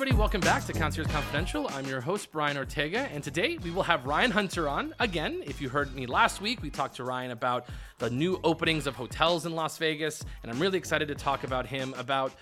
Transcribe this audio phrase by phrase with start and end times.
[0.00, 0.18] everybody.
[0.18, 1.68] Welcome back to Concierge Confidential.
[1.68, 4.94] I'm your host, Brian Ortega, and today we will have Ryan Hunter on.
[4.98, 7.66] Again, if you heard me last week, we talked to Ryan about
[7.98, 11.66] the new openings of hotels in Las Vegas, and I'm really excited to talk about
[11.66, 12.32] him about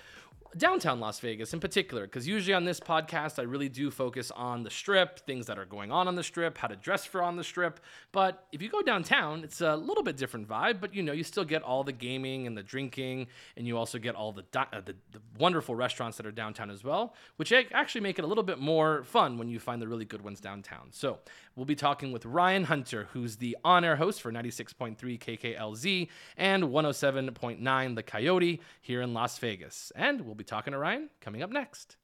[0.56, 4.62] downtown Las Vegas in particular, because usually on this podcast, I really do focus on
[4.62, 7.36] the strip, things that are going on on the strip, how to dress for on
[7.36, 7.80] the strip.
[8.12, 11.22] But if you go downtown, it's a little bit different vibe, but you know, you
[11.22, 13.26] still get all the gaming and the drinking,
[13.56, 16.70] and you also get all the, di- uh, the, the wonderful restaurants that are downtown
[16.70, 19.88] as well, which actually make it a little bit more fun when you find the
[19.88, 20.88] really good ones downtown.
[20.90, 21.18] So
[21.56, 26.64] we'll be talking with Ryan Hunter, who's the on air host for 96.3 KKLZ and
[26.64, 29.92] 107.9 The Coyote here in Las Vegas.
[29.94, 31.96] And we'll be talking to Ryan coming up next.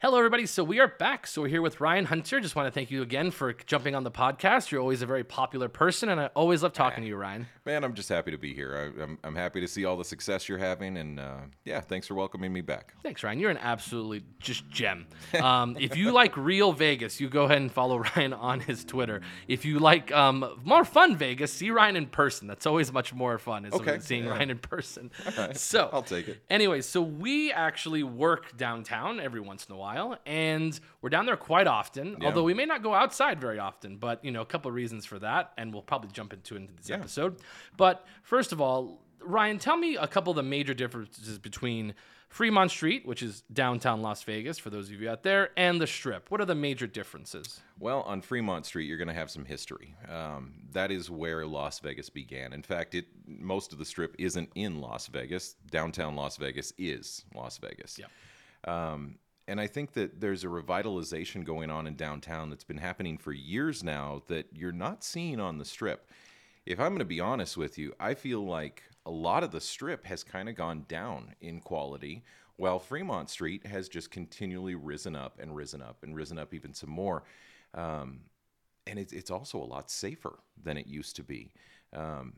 [0.00, 0.46] Hello, everybody.
[0.46, 1.26] So we are back.
[1.26, 2.38] So we're here with Ryan Hunter.
[2.38, 4.70] Just want to thank you again for jumping on the podcast.
[4.70, 7.48] You're always a very popular person, and I always love talking to you, Ryan.
[7.66, 8.92] Man, I'm just happy to be here.
[8.96, 12.06] I, I'm, I'm happy to see all the success you're having, and uh, yeah, thanks
[12.06, 12.94] for welcoming me back.
[13.02, 13.40] Thanks, Ryan.
[13.40, 15.08] You're an absolutely just gem.
[15.42, 19.20] Um, if you like real Vegas, you go ahead and follow Ryan on his Twitter.
[19.48, 22.46] If you like um, more fun Vegas, see Ryan in person.
[22.46, 23.64] That's always much more fun.
[23.64, 24.30] Is Okay, seeing yeah.
[24.30, 25.10] Ryan in person.
[25.36, 26.40] right, So I'll take it.
[26.48, 29.87] Anyway, so we actually work downtown every once in a while,
[30.26, 32.16] and we're down there quite often.
[32.20, 32.26] Yeah.
[32.28, 35.04] Although we may not go outside very often, but you know, a couple of reasons
[35.06, 36.96] for that, and we'll probably jump into into this Yeah.
[36.96, 37.36] episode.
[37.76, 41.94] But first of all, Ryan, tell me a couple of the major differences between
[42.28, 45.86] Fremont Street, which is downtown Las Vegas, for those of you out there, and the
[45.86, 46.30] Strip.
[46.30, 47.60] What are the major differences?
[47.78, 49.94] Well, on Fremont Street, you're going to have some history.
[50.08, 52.52] Um, that is where Las Vegas began.
[52.52, 55.54] In fact, it most of the strip isn't in Las Vegas.
[55.70, 57.98] Downtown Las Vegas is Las Vegas.
[57.98, 58.10] Yep.
[58.72, 63.16] Um, and I think that there's a revitalization going on in downtown that's been happening
[63.16, 66.10] for years now that you're not seeing on the strip.
[66.66, 69.60] If I'm going to be honest with you, I feel like a lot of the
[69.60, 72.24] strip has kind of gone down in quality,
[72.56, 76.74] while Fremont Street has just continually risen up and risen up and risen up even
[76.74, 77.22] some more.
[77.72, 78.20] Um,
[78.86, 81.52] and it's, it's also a lot safer than it used to be.
[81.94, 82.34] Um,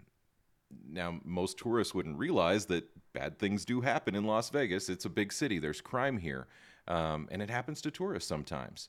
[0.89, 4.89] now, most tourists wouldn't realize that bad things do happen in Las Vegas.
[4.89, 6.47] It's a big city, there's crime here,
[6.89, 8.89] um, and it happens to tourists sometimes.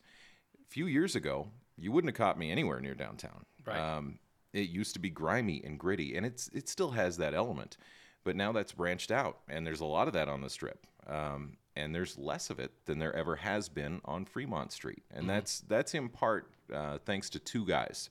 [0.56, 3.46] A few years ago, you wouldn't have caught me anywhere near downtown.
[3.66, 3.80] Right.
[3.80, 4.20] Um,
[4.54, 7.78] it used to be grimy and gritty, and it's it still has that element,
[8.24, 10.86] but now that's branched out, and there's a lot of that on the strip.
[11.08, 15.30] Um, and there's less of it than there ever has been on Fremont Street, and
[15.30, 18.10] that's that's in part uh, thanks to two guys.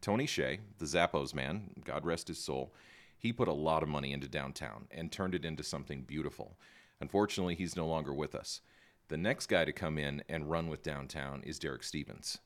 [0.00, 2.72] Tony Hsieh, the Zappos man, God rest his soul,
[3.20, 6.56] he put a lot of money into downtown and turned it into something beautiful.
[7.00, 8.62] Unfortunately, he's no longer with us.
[9.08, 12.38] The next guy to come in and run with downtown is Derek Stevens.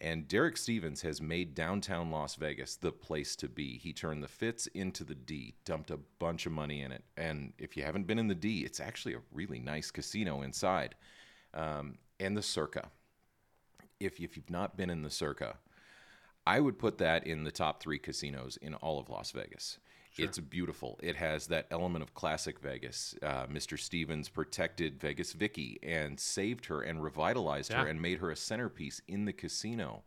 [0.00, 3.78] And Derek Stevens has made downtown Las Vegas the place to be.
[3.78, 7.04] He turned the Fitz into the D, dumped a bunch of money in it.
[7.16, 10.96] And if you haven't been in the D, it's actually a really nice casino inside.
[11.54, 12.90] Um, and the Circa.
[14.00, 15.56] If, if you've not been in the Circa,
[16.46, 19.78] I would put that in the top three casinos in all of Las Vegas.
[20.24, 20.98] It's beautiful.
[21.02, 23.14] It has that element of classic Vegas.
[23.22, 23.78] Uh, Mr.
[23.78, 29.00] Stevens protected Vegas Vicky and saved her and revitalized her and made her a centerpiece
[29.08, 30.02] in the casino.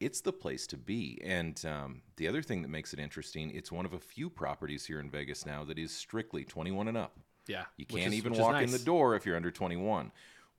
[0.00, 1.20] It's the place to be.
[1.24, 4.86] And um, the other thing that makes it interesting, it's one of a few properties
[4.86, 7.18] here in Vegas now that is strictly 21 and up.
[7.48, 10.12] Yeah, You can't is- even walk in the door if you're under 21,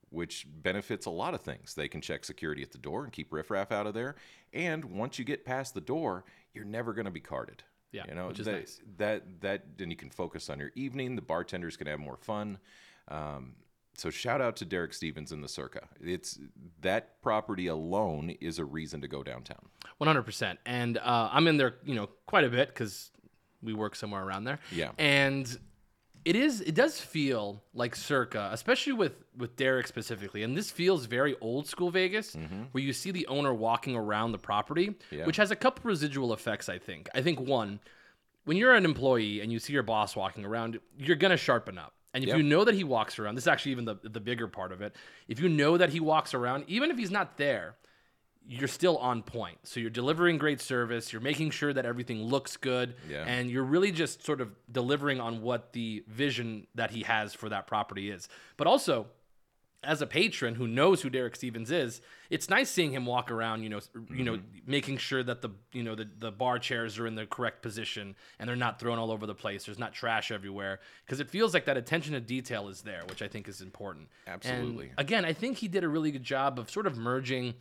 [0.10, 1.76] which benefits a lot of things.
[1.76, 4.16] They can check security at the door and keep riffraff out of there.
[4.52, 7.64] And once you get past the door, you're never going to be carded.
[7.92, 8.82] Yeah, you know which is that, nice.
[8.98, 11.16] that that then you can focus on your evening.
[11.16, 12.60] The bartenders can have more fun.
[13.08, 13.56] Um,
[13.96, 15.88] so shout out to Derek Stevens in the Circa.
[16.00, 16.40] It's
[16.82, 19.66] that property alone is a reason to go downtown.
[19.98, 20.60] One hundred percent.
[20.66, 23.12] And uh, I'm in there, you know, quite a bit because
[23.62, 24.60] we work somewhere around there.
[24.72, 24.92] Yeah.
[24.98, 25.46] And
[26.26, 26.62] it is.
[26.62, 30.44] It does feel like Circa, especially with with Derek specifically.
[30.44, 32.64] And this feels very old school Vegas, mm-hmm.
[32.72, 35.26] where you see the owner walking around the property, Yeah.
[35.26, 36.70] which has a couple residual effects.
[36.70, 37.10] I think.
[37.16, 37.80] I think one,
[38.46, 41.94] when you're an employee and you see your boss walking around, you're gonna sharpen up.
[42.14, 42.38] And if Yep.
[42.38, 44.82] you know that he walks around, this is actually even the the bigger part of
[44.82, 44.96] it.
[45.28, 47.76] If you know that he walks around, even if he's not there,
[48.52, 49.60] you're still on point.
[49.64, 53.24] So you're delivering great service, you're making sure that everything looks good, Yeah.
[53.28, 57.48] and you're really just sort of delivering on what the vision that he has for
[57.50, 58.28] that property is.
[58.58, 59.06] But also,
[59.82, 63.64] as a patron who knows who Derek Stevens is, it's nice seeing him walk around,
[63.64, 64.60] you know, s- you know, mm-hmm.
[64.70, 68.14] making sure that the, you know, the, the bar chairs are in the correct position
[68.40, 69.64] and they're not thrown all over the place.
[69.64, 73.22] There's not trash everywhere because it feels like that attention to detail is there, which
[73.22, 74.10] I think is important.
[74.28, 74.92] And Absolutely.
[74.98, 77.54] again, I think he did a really good job of sort of merging,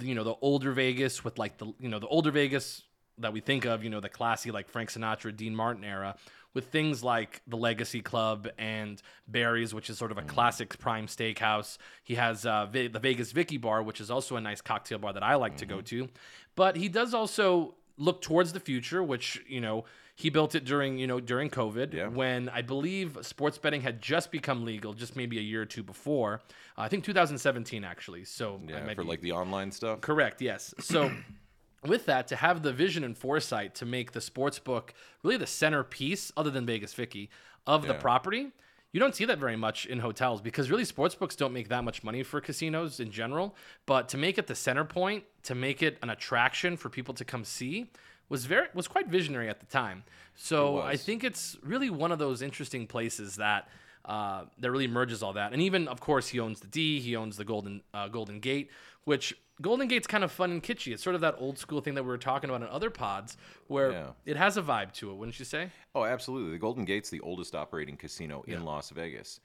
[0.00, 2.82] you know, the older Vegas with like the, you know, the older Vegas
[3.18, 6.16] that we think of, you know, the classy like Frank Sinatra, Dean Martin era,
[6.54, 11.06] with things like the Legacy Club and Barry's, which is sort of a classic prime
[11.06, 11.78] steakhouse.
[12.02, 15.12] He has uh, Ve- the Vegas Vicky Bar, which is also a nice cocktail bar
[15.12, 16.08] that I like to go to.
[16.56, 19.84] But he does also look towards the future, which you know
[20.20, 22.08] he built it during you know during COVID Yeah.
[22.08, 25.82] when I believe sports betting had just become legal, just maybe a year or two
[25.82, 26.42] before.
[26.76, 28.24] Uh, I think 2017 actually.
[28.24, 30.00] So Yeah, for be- like the online stuff.
[30.02, 30.42] Correct.
[30.42, 30.74] Yes.
[30.80, 31.10] So,
[31.86, 35.46] with that, to have the vision and foresight to make the sports book really the
[35.46, 37.30] centerpiece, other than Vegas Vicky,
[37.66, 38.50] of the property,
[38.92, 41.84] you don't see that very much in hotels because really sports books don't make that
[41.84, 43.54] much money for casinos in general.
[43.86, 47.24] But to make it the center point, to make it an attraction for people to
[47.24, 47.90] come see,
[48.30, 50.04] was very was quite visionary at the time.
[50.36, 53.68] So I think it's really one of those interesting places that
[54.06, 55.52] uh, that really merges all that.
[55.52, 58.70] And even, of course, he owns the D, he owns the Golden uh, Golden Gate,
[59.04, 60.92] which Golden Gate's kind of fun and kitschy.
[60.92, 63.36] It's sort of that old school thing that we were talking about in other pods,
[63.68, 64.10] where Yeah.
[64.24, 65.70] it has a vibe to it, wouldn't you say?
[65.94, 66.52] Oh, absolutely.
[66.52, 69.40] The Golden Gate's the oldest operating casino in Las Vegas.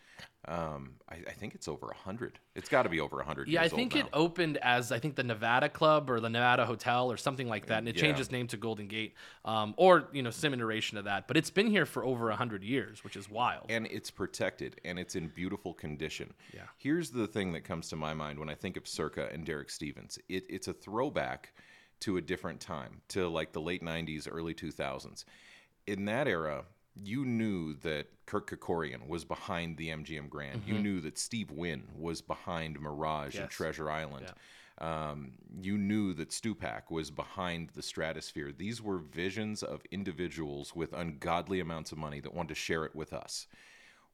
[0.48, 2.38] Um, I, I think it's over hundred.
[2.54, 3.48] It's got to be over hundred.
[3.48, 7.12] Yeah, I think it opened as I think the Nevada Club or the Nevada Hotel
[7.12, 8.02] or something like that, and it Yeah.
[8.04, 11.28] changed its name to Golden Gate, um, or you know, some iteration of that.
[11.28, 13.66] But it's been here for over hundred years, which is wild.
[13.70, 16.32] and it's protected and it's in beautiful condition.
[16.54, 16.62] Yeah.
[16.78, 19.72] Here's the thing that comes to my mind when I think of Circa and Derek
[19.72, 20.05] Stevens.
[20.30, 21.54] It, it's a throwback
[22.02, 25.24] to a different time, to like the late 90s, early 2000s.
[25.88, 26.66] In that era,
[27.04, 30.64] you knew that Kirk Kerkorian was behind the MGM Grand.
[30.66, 33.50] You knew that Steve Wynn was behind Mirage and Mm-hmm.
[33.64, 34.28] Treasure Island.
[34.80, 35.32] Um,
[35.62, 38.52] you knew that Stupak was behind the stratosphere.
[38.52, 42.94] These were visions of individuals with ungodly amounts of money that wanted to share it
[42.96, 43.48] with us.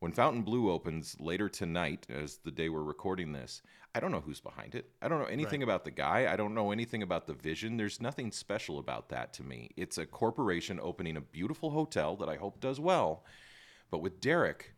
[0.01, 3.61] When Fontainebleau opens later tonight, as the day we're recording this,
[3.93, 4.89] I don't know who's behind it.
[4.99, 6.27] I don't know anything about the guy.
[6.27, 7.77] I don't know anything about the vision.
[7.77, 9.69] There's nothing special about that to me.
[9.77, 13.25] It's a corporation opening a beautiful hotel that I hope does well.
[13.91, 14.73] But with Derek,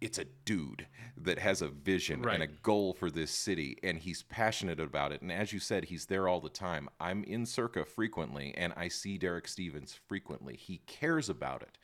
[0.00, 0.86] it's a dude
[1.18, 5.20] that has a vision and a goal for this city and he's passionate about it
[5.20, 8.86] and as you said he's there all the time i'm in circa frequently and i
[8.86, 11.78] see derek stevens frequently he cares about it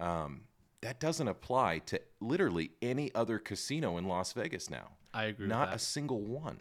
[0.00, 0.42] um,
[0.80, 5.50] that doesn't apply to literally any other casino in las vegas now I agree with
[5.50, 6.58] not a single one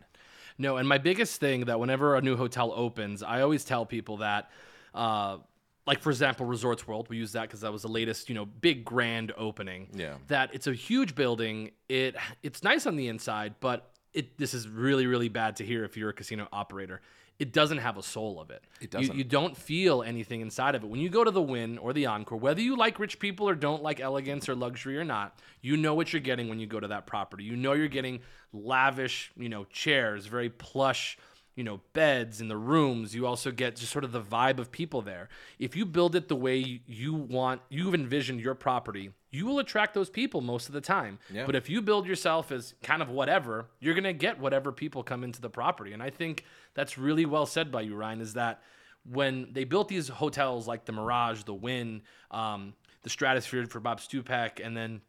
[0.57, 4.17] No, and my biggest thing that whenever a new hotel opens, I always tell people
[4.17, 4.49] that,
[4.95, 5.37] uh,
[5.85, 8.45] like for example, Resorts World, we use that because that was the latest, you know,
[8.45, 9.89] big grand opening.
[9.93, 10.15] Yeah.
[10.27, 11.71] That it's a huge building.
[11.87, 15.85] It it's nice on the inside, but it this is really really bad to hear
[15.85, 17.01] if you're a casino operator.
[17.39, 18.63] It doesn't have a soul of it.
[18.81, 19.15] It doesn't.
[19.15, 20.89] You, don't feel anything inside of it.
[20.89, 23.53] When you go to the Wynn or the Encore, whether you like rich people or
[23.53, 26.79] don't like elegance or luxury or not, you know what you're getting when you go
[26.79, 27.43] to that property.
[27.43, 28.21] You know you're getting
[28.53, 31.17] lavish, you know, chairs, very plush,
[31.57, 33.15] you know, beds in the rooms.
[33.15, 35.27] You also get just sort of the vibe of people there.
[35.57, 39.95] If you build it the way you want, you've envisioned your property, you will attract
[39.95, 41.17] those people most of the time.
[41.31, 41.47] Yeah.
[41.47, 45.01] But if you build yourself as kind of whatever, you're going to get whatever people
[45.01, 45.93] come into the property.
[45.93, 46.45] And I think
[46.75, 48.61] that's really well said by you, Ryan, is that
[49.03, 53.99] when they built these hotels like the Mirage, the Wynn, um, the Stratosphere for Bob
[53.99, 55.01] Stupak, and then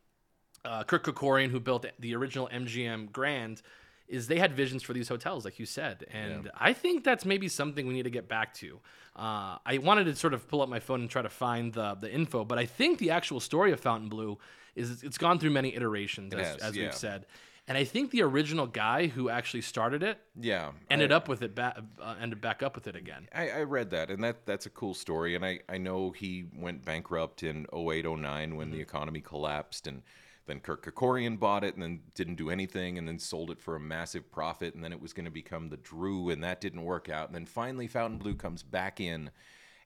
[0.65, 3.61] uh, Kirk Kerkorian, who built the original MGM Grand,
[4.09, 7.49] is they had visions for these hotels, like you said, and I think that's maybe
[7.49, 8.81] something we need to get back to.
[9.15, 11.95] Uh, I wanted to sort of pull up my phone and try to find the
[11.95, 14.39] the info, but I think the actual story of Fontainebleau
[14.75, 16.85] is it's gone through many iterations, as, has, as yeah.
[16.85, 17.27] we've said,
[17.67, 21.43] and I think the original guy who actually started it yeah ended I- up with
[21.43, 23.29] it, ba- uh, ended back up with it again.
[23.35, 25.35] I, I read that, and that that's a cool story.
[25.35, 30.03] And I, I know he went bankrupt in 08, 09 when the economy collapsed, and
[30.49, 33.77] then Kirk Kerkorian bought it, and then didn't do anything, and then sold it for
[33.77, 36.83] a massive profit, and then it was going to become the Drew, and that didn't
[36.83, 37.29] work out.
[37.29, 39.31] And then finally, Fontainebleau comes back in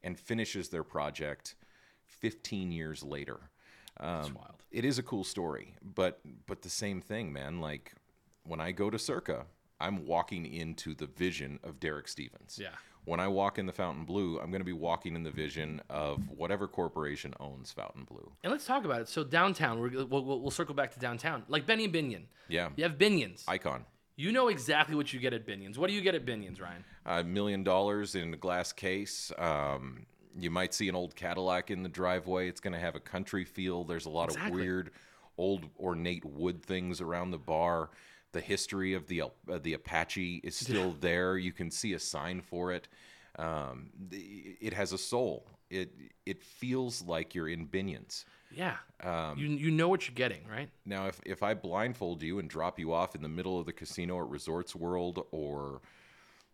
[0.03, 1.55] and finishes their project
[2.07, 3.51] 15 years later.
[4.01, 4.63] Um, wild.
[4.71, 7.61] It is a cool story, but but the same thing, man.
[7.61, 7.93] Like
[8.45, 9.47] when I go to Circa,
[9.81, 12.59] I'm walking into the vision of Derek Stevens.
[12.61, 12.71] Yeah.
[13.05, 16.21] When I walk in the Fontainebleau, I'm going to be walking in the vision of
[16.29, 18.31] whatever corporation owns Fontainebleau.
[18.45, 19.09] And let's talk about it.
[19.09, 22.23] So downtown, we're, we'll, we'll, we'll circle back to downtown, like Benny and Binion.
[22.49, 22.69] Yeah.
[22.77, 23.43] You have Binions.
[23.49, 23.85] Icon.
[24.15, 25.79] You know exactly what you get at Binions.
[25.79, 26.85] What do you get at Binions, Ryan?
[27.07, 29.33] A million dollars in a glass case.
[29.37, 30.07] Um,
[30.39, 32.49] you might see an old Cadillac in the driveway.
[32.49, 33.85] It's going to have a country feel.
[33.85, 34.91] There's a lot of weird,
[35.39, 37.91] old ornate wood things around the bar.
[38.33, 41.37] The history of the uh, the Apache is still there.
[41.37, 42.89] You can see a sign for it.
[43.39, 45.47] Um, the, it has a soul.
[45.71, 45.93] It
[46.27, 48.25] it feels like you're in Binions.
[48.55, 48.77] Yeah.
[49.03, 50.69] Um, you you know what you're getting, right?
[50.85, 53.73] Now, if, if I blindfold you and drop you off in the middle of the
[53.73, 55.81] casino at Resorts World or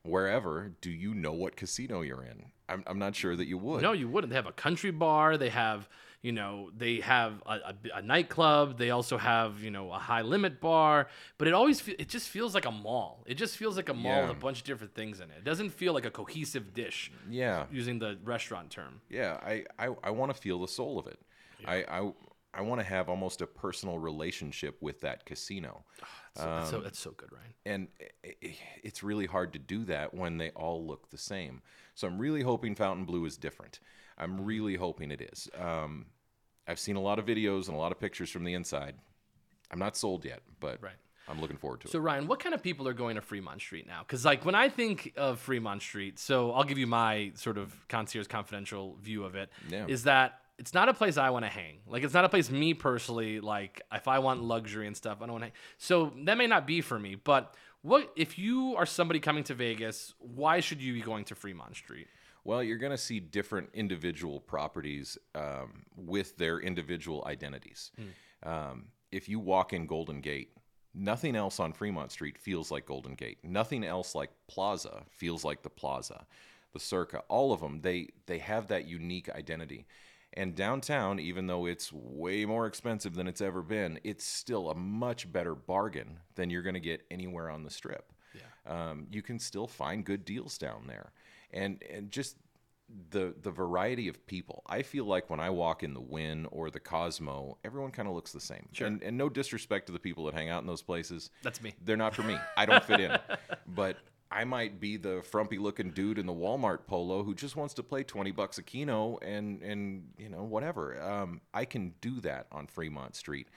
[0.02, 2.46] wherever, do you know what casino you're in?
[2.68, 3.82] I'm, I'm not sure that you would.
[3.82, 4.30] No, you wouldn't.
[4.30, 5.36] They have a country bar.
[5.36, 5.88] They have,
[6.22, 8.76] you know, they have a, a, a nightclub.
[8.78, 11.08] They also have, you know, a high limit bar.
[11.38, 13.22] But it always, fe- it just feels like a mall.
[13.26, 15.38] It just feels like a mall with a bunch of different things in it.
[15.38, 17.10] It doesn't feel like a cohesive dish.
[17.30, 17.66] Yeah.
[17.70, 19.00] Using the restaurant term.
[19.08, 21.20] Yeah, I, I, I want to feel the soul of it.
[21.66, 22.12] I, I,
[22.54, 25.84] I want to have almost a personal relationship with that casino.
[26.36, 27.54] So, that's, Um, so that's so good, Ryan.
[27.66, 27.88] And
[28.24, 31.62] i- i- it's really hard to do that when they all look the same.
[31.96, 33.80] So I'm really hoping Fontainebleau is different.
[34.18, 35.48] I'm really hoping it is.
[35.58, 36.06] Um,
[36.66, 38.94] I've seen a lot of videos and a lot of pictures from the inside.
[39.70, 40.96] I'm not sold yet, but Right.
[41.28, 41.90] I'm looking forward to it.
[41.90, 41.98] So.
[41.98, 44.00] Ryan, what kind of people are going to Fremont Street now?
[44.02, 47.74] Because like when I think of Fremont Street, so I'll give you my sort of
[47.88, 49.50] concierge confidential view of it.
[49.88, 50.04] Is Yeah.
[50.12, 51.80] that it's not a place I want to hang.
[51.86, 55.26] Like it's not a place me personally like if I want luxury and stuff, I
[55.26, 55.52] don't want to hang.
[55.76, 57.14] So that may not be for me.
[57.14, 60.14] But what if you are somebody coming to Vegas?
[60.18, 62.08] Why should you be going to Fremont Street?
[62.44, 67.90] Well, you're going to see different individual properties um, with their individual identities.
[68.42, 70.50] Um, if you walk in Golden Gate,
[70.94, 73.38] nothing else on Fremont Street feels like Golden Gate.
[73.42, 76.26] Nothing else like Plaza feels like the Plaza,
[76.72, 77.22] the Circa.
[77.28, 79.86] All of them, they they have that unique identity.
[80.34, 84.74] And downtown, even though it's way more expensive than it's ever been, it's still a
[84.74, 88.12] much better bargain than you're going to get anywhere on the Strip.
[88.66, 91.12] Um, you can still find good deals down there,
[91.52, 92.36] and and just
[93.10, 94.62] the the variety of people.
[94.66, 98.14] I feel like when I walk in the Wynn or the Cosmo, everyone kind of
[98.14, 98.68] looks the same.
[98.86, 101.30] And, and no disrespect to the people that hang out in those places.
[101.42, 101.74] That's me.
[101.84, 102.36] They're not for me.
[102.56, 103.18] I don't fit in.
[103.66, 103.98] But
[104.30, 107.82] I might be the frumpy looking dude in the Walmart polo who just wants to
[107.82, 111.00] play 20 bucks a keno and and you know whatever.
[111.00, 113.48] Um, I can do that on Fremont Street.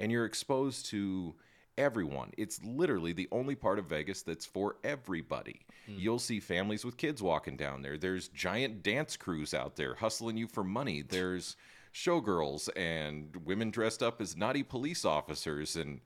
[0.00, 1.34] And you're exposed to
[1.78, 2.32] everyone.
[2.36, 5.60] It's literally the only part of Vegas that's for everybody.
[5.86, 5.94] Hmm.
[5.96, 7.96] You'll see families with kids walking down there.
[7.96, 11.02] There's giant dance crews out there hustling you for money.
[11.02, 11.56] There's
[11.94, 16.00] showgirls and women dressed up as naughty police officers and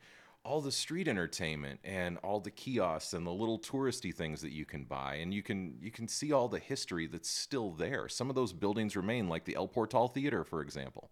[0.45, 4.65] all the street entertainment and all the kiosks and the little touristy things that you
[4.65, 8.09] can buy and you can you can see all the history that's still there.
[8.09, 11.11] Some of those buildings remain like the El Portal Theater for example.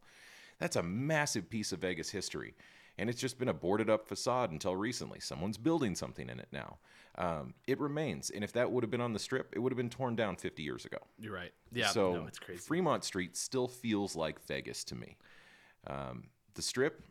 [0.59, 2.55] That's a massive piece of Vegas history.
[3.00, 5.21] And it's just been a boarded up facade until recently.
[5.21, 6.76] Someone's building something in it now.
[7.16, 8.28] Um, it remains.
[8.28, 10.37] And if that would have been on the strip, it would have been torn down
[10.37, 10.99] 50 years ago.
[11.19, 11.50] You're right.
[11.73, 11.88] Yeah.
[11.88, 12.61] so no, it's crazy.
[12.61, 15.16] Fremont Street still feels like Vegas to me.
[15.87, 17.02] Um, the strip,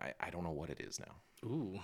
[0.00, 1.14] I, I don't know what it is now.
[1.44, 1.78] Ooh,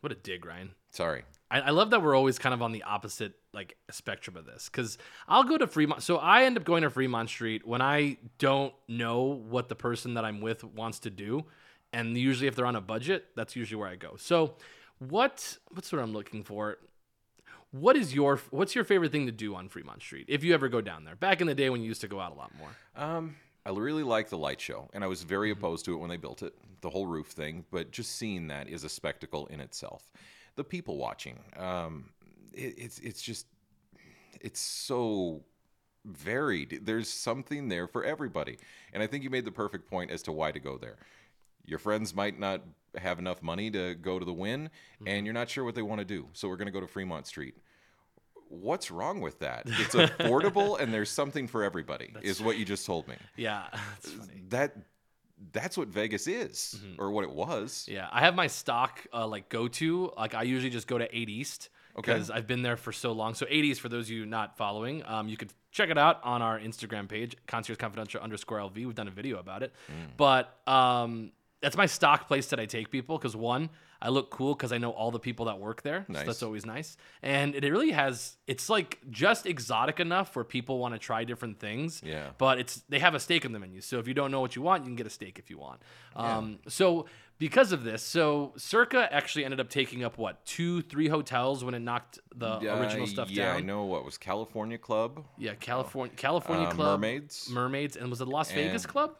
[0.00, 0.72] what a dig, Ryan.
[0.90, 1.22] Sorry.
[1.50, 4.68] I, I love that we're always kind of on the opposite like spectrum of this
[4.68, 6.02] because I'll go to Fremont.
[6.02, 10.14] So I end up going to Fremont Street when I don't know what the person
[10.14, 11.44] that I'm with wants to do,
[11.94, 14.16] and usually if they're on a budget, that's usually where I go.
[14.18, 14.54] So
[14.98, 16.78] what what's what I'm looking for?
[17.70, 20.68] What is your what's your favorite thing to do on Fremont Street if you ever
[20.68, 21.16] go down there?
[21.16, 22.76] Back in the day when you used to go out a lot more.
[22.96, 23.36] Um,
[23.66, 25.64] I really like the light show, and I was very Mm-hmm.
[25.64, 27.64] opposed to it when they built it, the whole roof thing.
[27.70, 30.10] But just seeing that is a spectacle in itself.
[30.56, 32.10] The people watching, um,
[32.52, 33.46] it, it's it's just
[34.40, 35.42] it's so
[36.04, 36.80] varied.
[36.84, 38.58] There's something there for everybody,
[38.92, 40.96] and I think you made the perfect point as to why to go there.
[41.66, 42.62] Your friends might not
[42.96, 45.08] have enough money to go to the Wynn, Mm-hmm.
[45.08, 46.86] and you're not sure what they want to do, so we're going to go to
[46.86, 47.54] Fremont Street
[48.48, 49.62] what's wrong with that?
[49.80, 53.16] It's affordable and there's something for everybody, is what you just told me.
[53.36, 54.42] Yeah, that's funny.
[54.50, 54.76] That
[55.52, 57.00] that's what Vegas is, Mm-hmm.
[57.02, 57.86] or what it was.
[57.90, 60.12] Yeah, I have my stock uh, like go to.
[60.16, 61.68] Like I usually just go to 8 East
[61.98, 62.12] Okay.
[62.12, 63.34] because I've been there for so long.
[63.34, 66.20] So 8 East, for those of you not following, um, you could check it out
[66.22, 68.74] on our Instagram page, Concierge Confidential underscore LV.
[68.76, 69.72] We've done a video about it.
[69.90, 70.16] Mm.
[70.16, 71.32] But um,
[71.64, 73.70] that's my stock place that I take people because one,
[74.02, 76.04] I look cool because I know all the people that work there.
[76.08, 76.20] Nice.
[76.20, 76.98] So that's always nice.
[77.22, 81.58] And it really has, it's like just exotic enough where people want to try different
[81.58, 82.02] things.
[82.04, 82.28] Yeah.
[82.36, 83.80] But it's they have a steak in the menu.
[83.80, 85.56] So if you don't know what you want, you can get a steak if you
[85.58, 85.80] want.
[86.14, 87.06] Um, so
[87.38, 91.74] because of this, so Circa actually ended up taking up what two, three hotels when
[91.74, 93.54] it knocked the original Uh, stuff yeah, down.
[93.54, 95.24] Yeah, I know what was California Club.
[95.38, 97.48] Yeah, California, California Uh, Club, Mermaids.
[97.50, 99.16] Mermaids, and was it Las Vegas Club?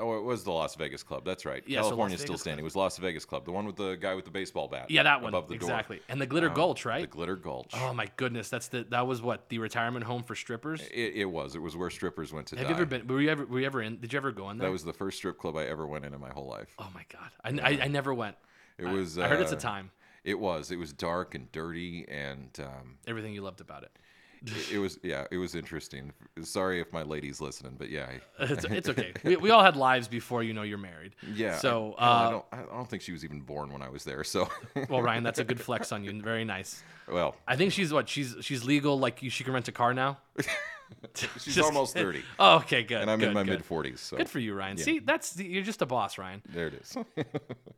[0.00, 1.24] Oh, it was the Las Vegas Club.
[1.24, 1.62] That's right.
[1.66, 2.62] Yeah, so California's still Vegas standing.
[2.62, 4.90] It was Las Vegas Club, the one with the guy with the baseball bat.
[4.90, 5.68] Yeah, that one above the door.
[5.68, 6.00] exactly.
[6.08, 7.02] And the Glitter Gulch, right?
[7.02, 7.72] The Glitter Gulch.
[7.74, 10.80] oh my goodness, that's the that was what the retirement home for strippers.
[10.92, 11.54] It, it was.
[11.54, 12.70] It was where strippers went to Have die.
[12.70, 13.06] you ever been?
[13.06, 13.44] Were you ever?
[13.46, 13.98] Were you ever in?
[13.98, 14.68] Did you ever go in there?
[14.68, 16.74] That was the first strip club I ever went in in my whole life.
[16.78, 18.36] oh my god, I, I, I never went.
[18.78, 19.18] It was.
[19.18, 19.90] I heard it's a uh, time.
[20.24, 20.70] It was.
[20.70, 23.90] It was dark and dirty, and um, Everything you loved about it.
[24.46, 26.12] It, it was yeah, it was interesting.
[26.42, 29.12] Sorry if my lady's listening, but yeah, It's, it's okay.
[29.24, 31.14] We, we all had lives before you know you're married.
[31.34, 31.56] yeah.
[31.56, 34.04] So, I, I uh, don't, I don't think she was even born when I was
[34.04, 34.24] there.
[34.24, 34.48] So,
[34.88, 36.20] well, Ryan, that's a good flex on you.
[36.22, 36.82] Very nice.
[37.08, 38.08] well, I think she's what?
[38.08, 38.98] She's she's legal.
[38.98, 40.18] Like you, she can rent a car now.
[41.14, 42.22] she's Just almost thirty.
[42.38, 43.00] Oh, okay, good.
[43.02, 44.00] and I'm good, in my mid forties.
[44.00, 44.76] So Good for you, Ryan.
[44.76, 46.42] See, that's you're just a boss, Ryan.
[46.48, 46.96] there it is.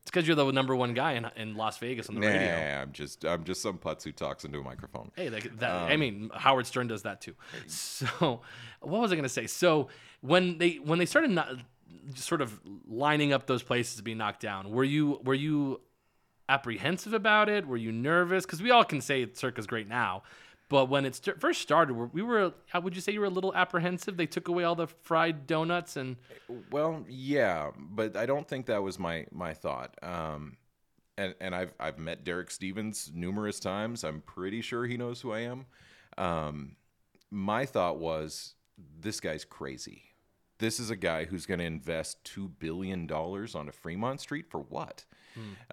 [0.02, 2.80] It's because you're the number one guy in, in Las Vegas on the nah, radio.
[2.82, 5.12] I'm just I'm just some putz who talks into a microphone.
[5.14, 7.34] Hey, that, that, Um, I mean, Howard Stern does that too.
[7.68, 8.40] So,
[8.80, 9.46] what was I going to say?
[9.46, 9.88] So,
[10.20, 11.48] when they when they started not,
[12.16, 15.80] sort of lining up those places to be knocked down, were you were you
[16.48, 17.66] apprehensive about it?
[17.66, 18.44] Were you nervous?
[18.44, 20.22] Because we all can say Circa's great now,
[20.72, 22.54] but when it st- first started, we were.
[22.68, 24.16] How would you say you were a little apprehensive?
[24.16, 26.16] They took away all the fried donuts and
[26.70, 29.94] Well, yeah, but I don't think that was my my thought.
[30.02, 30.56] Um,
[31.18, 34.02] and and I've I've met Derek Stevens numerous times.
[34.02, 35.66] I'm pretty sure he knows who I am.
[36.16, 36.76] Um,
[37.30, 38.54] my thought was
[38.98, 40.04] this guy's crazy.
[40.58, 44.46] This is a guy who's going to invest two billion dollars on a Fremont Street
[44.48, 45.04] for what?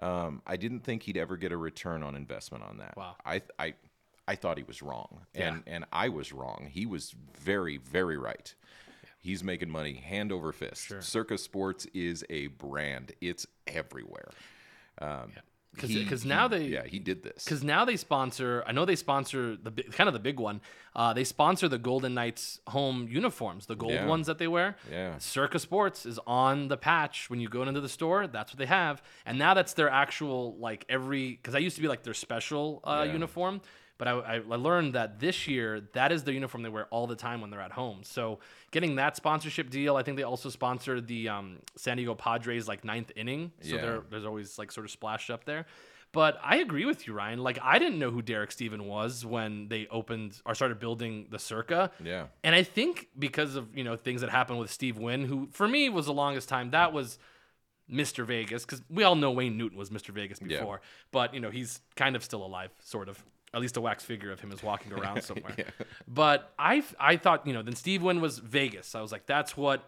[0.00, 2.96] Um, I didn't think he'd ever get a return on investment on that.
[2.96, 3.16] Wow.
[3.24, 3.74] I I
[4.30, 6.68] I thought he was wrong, and and I was wrong.
[6.70, 8.54] He was very very right.
[9.18, 10.92] He's making money hand over fist.
[11.00, 13.12] Circa Sports is a brand.
[13.20, 14.28] It's everywhere.
[15.00, 15.32] Um,
[15.76, 18.64] 'Cause- he- 'cause he- now they- yeah he did this because now they sponsor.
[18.66, 20.60] I know they sponsor the kind of the big one.
[20.96, 24.06] Uh, they sponsor the Golden Knights home uniforms, the gold Yeah.
[24.06, 24.76] ones that they wear.
[24.90, 25.18] Yeah.
[25.18, 28.26] Circa Sports is on the patch when you go into the store.
[28.26, 31.32] That's what they have, and now that's their actual like every.
[31.32, 33.12] Because I used to be like their special uh, Yeah.
[33.12, 33.60] uniform,
[34.00, 37.14] but I, I, learned that this year that is the uniform they wear all the
[37.14, 37.98] time when they're at home.
[38.02, 38.38] So
[38.70, 42.82] getting that sponsorship deal, I think they also sponsored the um, San Diego Padres like
[42.82, 43.52] ninth inning.
[43.60, 43.98] So Yeah.
[44.08, 45.66] there's always like sort of splashed up there.
[46.12, 47.40] But I agree with you, Ryan.
[47.40, 51.38] Like I didn't know who Derek Steven was when they opened or started building the
[51.38, 51.90] Circa.
[52.02, 55.48] yeah And I think because of you know things that happened with Steve Wynn, who
[55.52, 57.18] for me was the longest time that was
[57.92, 58.24] Mr.
[58.24, 60.10] Vegas, because we all know Wayne Newton was Mr.
[60.10, 60.54] Vegas before.
[60.54, 60.60] Yeah.
[60.60, 60.80] before,
[61.12, 63.22] but you know he's kind of still alive, sort of.
[63.52, 65.56] At least a wax figure of him is walking around somewhere.
[66.06, 68.94] But I I thought you know then Steve Wynn was Vegas.
[68.94, 69.82] I was like that's what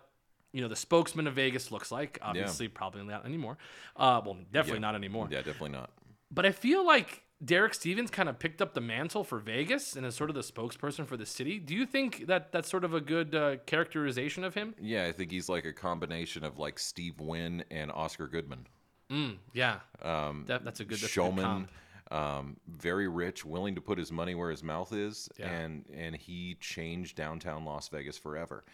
[0.52, 2.19] you know the spokesman of Vegas looks like.
[2.23, 3.59] Obviously, probably not anymore.
[3.97, 5.29] Uh, well, definitely not anymore.
[5.31, 5.90] yeah definitely not
[6.31, 10.07] But I feel like Derek Stevens kind of picked up the mantle for Vegas and
[10.07, 11.59] is sort of the spokesperson for the city.
[11.59, 14.75] Do you think that that's sort of a good uh, characterization of him?
[14.81, 18.66] yeah i think he's like a combination of like steve wynn and oscar goodman
[19.11, 21.68] Mm, yeah, um, that, that's a good that's a good showman.
[22.12, 25.48] Um, very rich willing to put his money where his mouth is Yeah.
[25.51, 28.64] and and he changed downtown las vegas forever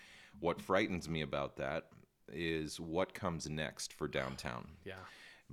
[0.40, 1.87] what frightens me about that
[2.33, 4.94] is what comes next for downtown Yeah,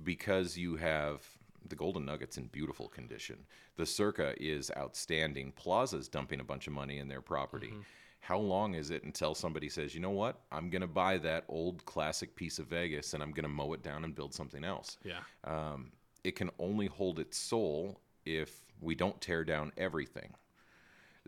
[0.02, 1.24] because you have
[1.68, 3.38] the Golden Nuggets in beautiful condition.
[3.76, 5.52] The Circa is outstanding.
[5.56, 7.68] Plaza's dumping a bunch of money in their property.
[7.68, 7.80] Mm-hmm.
[8.20, 11.44] How long is it until somebody says, you know what, I'm going to buy that
[11.48, 14.62] old classic piece of Vegas and I'm going to mow it down and build something
[14.64, 14.98] else?
[15.02, 15.20] yeah.
[15.44, 15.90] Um,
[16.26, 20.34] it can only hold its soul if we don't tear down everything.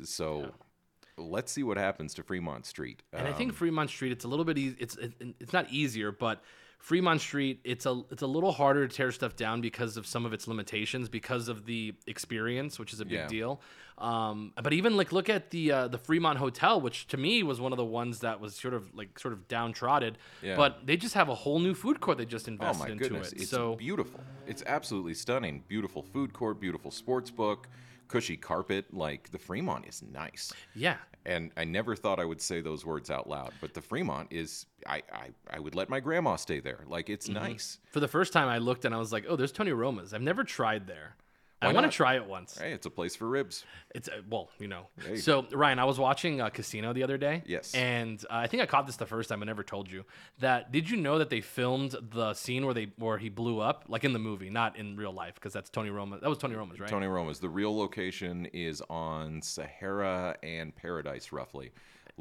[0.02, 0.52] So
[1.16, 3.02] let's see what happens to Fremont Street.
[3.12, 4.76] And I Um, think Fremont Street, it's a little bit easy.
[4.80, 6.42] It's it, it's not easier, but
[6.78, 10.24] Fremont Street, it's a it's a little harder to tear stuff down because of some
[10.24, 13.26] of its limitations, because of the experience, which is a big Yeah.
[13.26, 13.60] deal.
[13.98, 17.60] Um, but even like look at the uh, the Fremont Hotel, which to me was
[17.60, 20.16] one of the ones that was sort of like sort of downtrodden.
[20.40, 20.54] Yeah.
[20.56, 23.04] But they just have a whole new food court they just Oh invested my into
[23.08, 23.42] goodness, it.
[23.42, 24.20] it's so beautiful.
[24.46, 25.64] It's absolutely stunning.
[25.66, 27.68] Beautiful food court, beautiful sports book,
[28.06, 28.94] cushy carpet.
[28.94, 30.52] Like the Fremont is nice.
[30.76, 34.28] yeah, And I never thought I would say those words out loud, but the Fremont
[34.32, 36.80] is I I, I would let my grandma stay there.
[36.86, 37.34] Like it's Mm-hmm.
[37.44, 37.78] nice.
[37.92, 40.14] for the first time I looked and I was like, oh, there's Tony Roma's.
[40.14, 41.16] I've never tried there.
[41.60, 42.58] I want to try it once.
[42.58, 43.64] Hey, it's a place for ribs.
[43.94, 44.86] It's uh, well, you know.
[45.08, 47.42] you So Ryan, I was watching uh, Casino the other day.
[47.46, 47.74] Yes.
[47.74, 49.42] And uh, I think I caught this the first time.
[49.42, 50.04] I never told you
[50.38, 50.70] that.
[50.70, 54.04] Did you know that they filmed the scene where they where he blew up, like
[54.04, 56.18] in the movie, not in real life, because that's Tony Roma.
[56.20, 56.88] That was Tony Roma's, right?
[56.88, 57.40] Tony Roma's.
[57.40, 61.72] The real location is on Sahara and Paradise, roughly,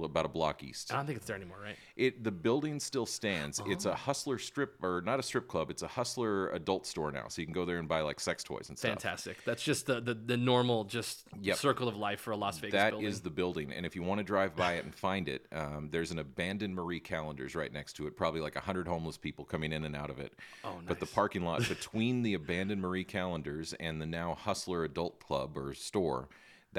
[0.06, 0.94] about a block east.
[0.94, 1.76] I don't think it's there anymore, right?
[1.96, 3.62] It the building still stands.
[3.68, 3.92] It's Oh.
[3.92, 5.70] a hustler strip or not a strip club.
[5.70, 8.44] It's a hustler adult store now, so you can go there and buy like sex
[8.44, 8.90] toys and stuff.
[8.92, 9.44] Fantastic.
[9.46, 11.58] That's just the the, the normal just Yep.
[11.58, 13.08] circle of life for a Las Vegas That building.
[13.08, 15.90] is the building, and if you want to drive by it and find it, um,
[15.92, 18.16] there's an abandoned Marie Callender's right next to it.
[18.16, 20.34] Probably like hundred homeless people coming in and out of it.
[20.64, 25.20] Oh, But the parking lot between the abandoned Marie Callender's and the now Hustler Adult
[25.20, 26.28] Club or store,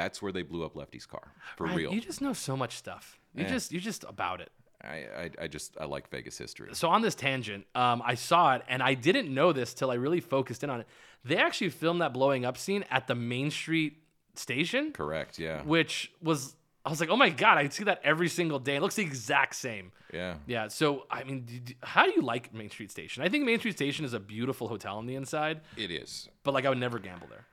[0.01, 1.93] that's where they blew up Lefty's car for Ryan, real.
[1.95, 3.19] You just know so much stuff.
[3.35, 3.51] You Yeah.
[3.51, 4.51] just you just about it.
[4.83, 6.69] I, I I just I like Vegas history.
[6.73, 9.95] so on this tangent, um, I saw it and I didn't know this till I
[9.95, 10.87] really focused in on it.
[11.25, 13.95] They actually filmed that blowing up scene at the Main Street
[14.35, 15.39] Station, Correct.
[15.39, 15.63] Yeah.
[15.63, 16.55] which was
[16.87, 18.77] I was like, oh my god, I see that every single day.
[18.77, 19.91] It looks the exact same.
[20.15, 20.37] Yeah.
[20.47, 20.69] Yeah.
[20.69, 21.45] So I mean,
[21.83, 23.25] how do you like Main Street Station?
[23.25, 26.29] I think Main Street Station is a beautiful hotel on the inside, It is.
[26.45, 27.47] but like I would never gamble there.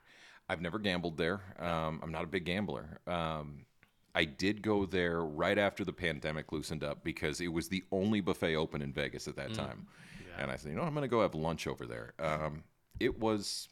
[0.49, 1.41] I've never gambled there.
[1.59, 2.99] Um, I'm not a big gambler.
[3.07, 3.65] Um,
[4.13, 8.21] I did go there right after the pandemic loosened up because it was the only
[8.21, 9.87] buffet open in Vegas at that time.
[10.37, 12.13] And I said, you know, I'm going to go have lunch over there.
[12.19, 12.63] Um,
[12.99, 13.67] it was,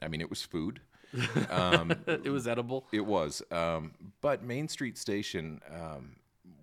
[0.00, 0.80] I mean, it was food.
[2.06, 2.86] it was edible.
[2.92, 3.42] It was.
[3.50, 6.16] Um, but Main Street Station, um,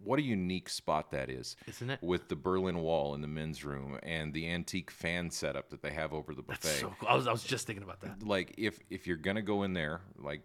[0.04, 1.56] what a unique spot that is.
[1.68, 2.00] Isn't it?
[2.02, 5.92] With the Berlin Wall in the men's room and the antique fan setup that they
[5.92, 6.62] have over the buffet.
[6.64, 7.10] That's So cool.
[7.10, 8.26] I was I was just thinking about that.
[8.26, 10.42] like if if you're gonna go in there, like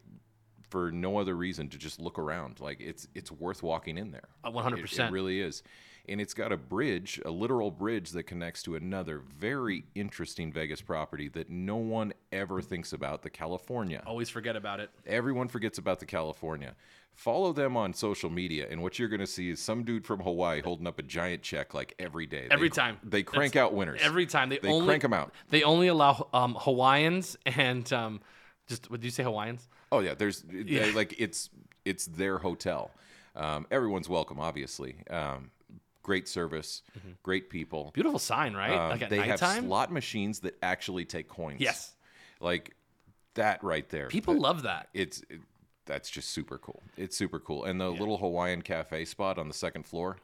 [0.71, 4.29] for no other reason to just look around, like it's it's worth walking in there.
[4.45, 4.83] Uh, 100%.
[4.85, 5.63] It, it really is.
[6.09, 10.81] And it's got a bridge, a literal bridge that connects to another very interesting Vegas
[10.81, 14.03] property that no one ever thinks about, the California.
[14.07, 14.91] Always forget about it.
[15.07, 16.75] Everyone forgets about the California.
[17.15, 20.21] Follow them on social media, and what you're going to see is some dude from
[20.21, 22.47] Hawaii holding up a giant check like every day.
[22.51, 22.99] Every They- time.
[23.03, 24.01] They crank out winners.
[24.03, 25.33] Every time they, They only crank 'em out.
[25.51, 28.21] They only allow um, Hawaiians and um,
[28.69, 29.69] just what did you say Hawaiians?
[29.91, 31.51] Oh yeah, there's they- like it's
[31.85, 32.93] it's their hotel.
[33.35, 34.97] Um, everyone's welcome, obviously.
[35.11, 35.51] Um,
[36.09, 36.83] great service,
[37.23, 37.91] great people.
[37.93, 38.73] Beautiful sign, right?
[38.73, 39.67] Um, like at they have nighttime.
[39.67, 41.61] slot machines that actually take coins.
[41.61, 41.95] Yes.
[42.41, 42.75] like
[43.35, 44.09] that right there.
[44.09, 44.89] People That- love that.
[44.95, 45.41] it's it,
[45.85, 46.83] that's just super cool.
[46.97, 47.65] It's super cool.
[47.65, 50.17] And the little Hawaiian cafe spot on the second floor,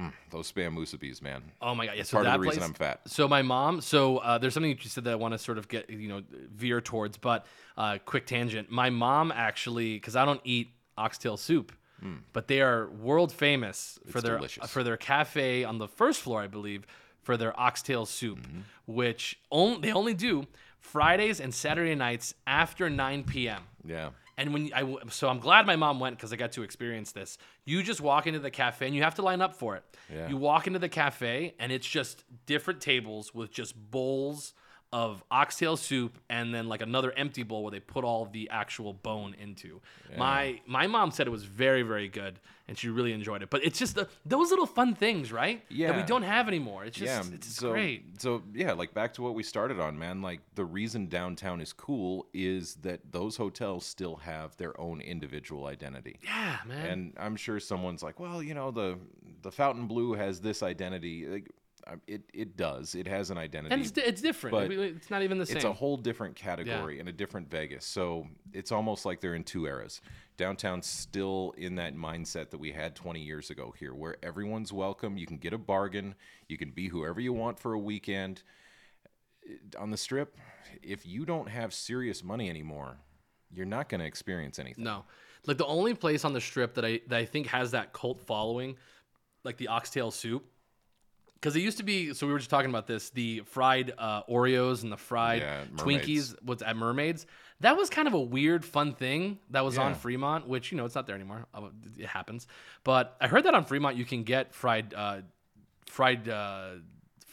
[0.00, 1.42] mm, those spam musubis, man.
[1.60, 1.96] Oh my god!
[1.96, 3.00] Yeah, so Part of the reason place, I'm fat.
[3.06, 3.80] So my mom.
[3.80, 6.08] So uh, there's something that you said that I want to sort of get you
[6.08, 6.22] know
[6.54, 8.70] veer towards, but uh, quick tangent.
[8.70, 12.18] My mom actually, because I don't eat oxtail soup, Mm.
[12.32, 14.68] but they are world famous for their delicious.
[14.68, 16.84] for their cafe on the first floor, I believe,
[17.22, 18.60] for their oxtail soup, mm-hmm.
[18.86, 20.46] which on, they only do
[20.80, 23.62] Fridays and Saturday nights after 9 p.m.
[23.84, 24.10] Yeah.
[24.36, 27.38] And when I so I'm glad my mom went because I got to experience this.
[27.64, 29.84] You just walk into the cafe and you have to line up for it.
[30.12, 30.28] Yeah.
[30.28, 34.54] You walk into the cafe and it's just different tables with just bowls
[34.92, 38.92] of oxtail soup and then like another empty bowl where they put all the actual
[38.92, 39.80] bone into.
[40.16, 43.50] My my mom said it was very very good and she really enjoyed it.
[43.50, 45.62] But it's just the, those little fun things, right?
[45.68, 46.84] Yeah, that we don't have anymore.
[46.84, 48.20] It's just yeah, it's so, great.
[48.20, 50.22] So yeah, like back to what we started on, man.
[50.22, 55.66] Like the reason downtown is cool is that those hotels still have their own individual
[55.66, 56.18] identity.
[56.22, 56.86] Yeah, man.
[56.86, 58.98] And I'm sure someone's like, well, you know, the
[59.42, 61.26] the Fontainebleau has this identity.
[61.26, 61.50] Like,
[62.06, 62.94] it it does.
[62.94, 63.74] It has an identity.
[63.74, 64.52] And it's, it's different.
[64.52, 65.56] but it's not even the same.
[65.56, 67.84] it's a whole different category and a different Vegas.
[67.84, 70.00] So it's almost like they're in two eras.
[70.36, 75.16] Downtown's still in that mindset that we had 20 years ago here, where everyone's welcome.
[75.16, 76.14] You can get a bargain.
[76.48, 78.42] You can be whoever you want for a weekend.
[79.78, 80.36] On the strip,
[80.82, 82.96] if you don't have serious money anymore,
[83.52, 84.84] you're not going to experience anything.
[84.84, 85.04] No,
[85.46, 88.20] like the only place on the strip that I that I think has that cult
[88.20, 88.76] following,
[89.44, 90.44] like the oxtail soup,
[91.42, 92.14] because it used to be.
[92.14, 95.64] So we were just talking about this: the fried uh, Oreos and the fried Yeah,
[95.76, 96.36] Twinkies.
[96.42, 97.26] What's at Mermaids?
[97.60, 100.84] That was kind of a weird, fun thing that was on Fremont, which you know
[100.84, 101.46] it's not there anymore.
[101.54, 102.46] Uh, It happens,
[102.84, 105.18] but I heard that on Fremont you can get fried, uh,
[105.86, 106.28] fried.
[106.28, 106.66] Uh,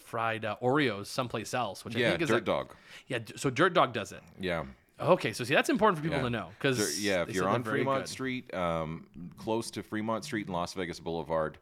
[0.06, 2.76] Fried uh, Oreos someplace else, which I Yeah, think is Dirt like- Dog.
[3.06, 4.24] Yeah, so Dirt Dog does it.
[4.42, 4.66] Yeah.
[5.00, 6.24] Okay, so see that's important for people Yeah.
[6.24, 9.06] to know because yeah, if you're on Fremont Street, um,
[9.38, 11.60] close to Fremont Street and Las Vegas Boulevard,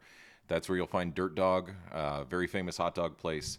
[0.48, 3.58] that's where you'll find Dirt Dog, uh, very famous hot dog place.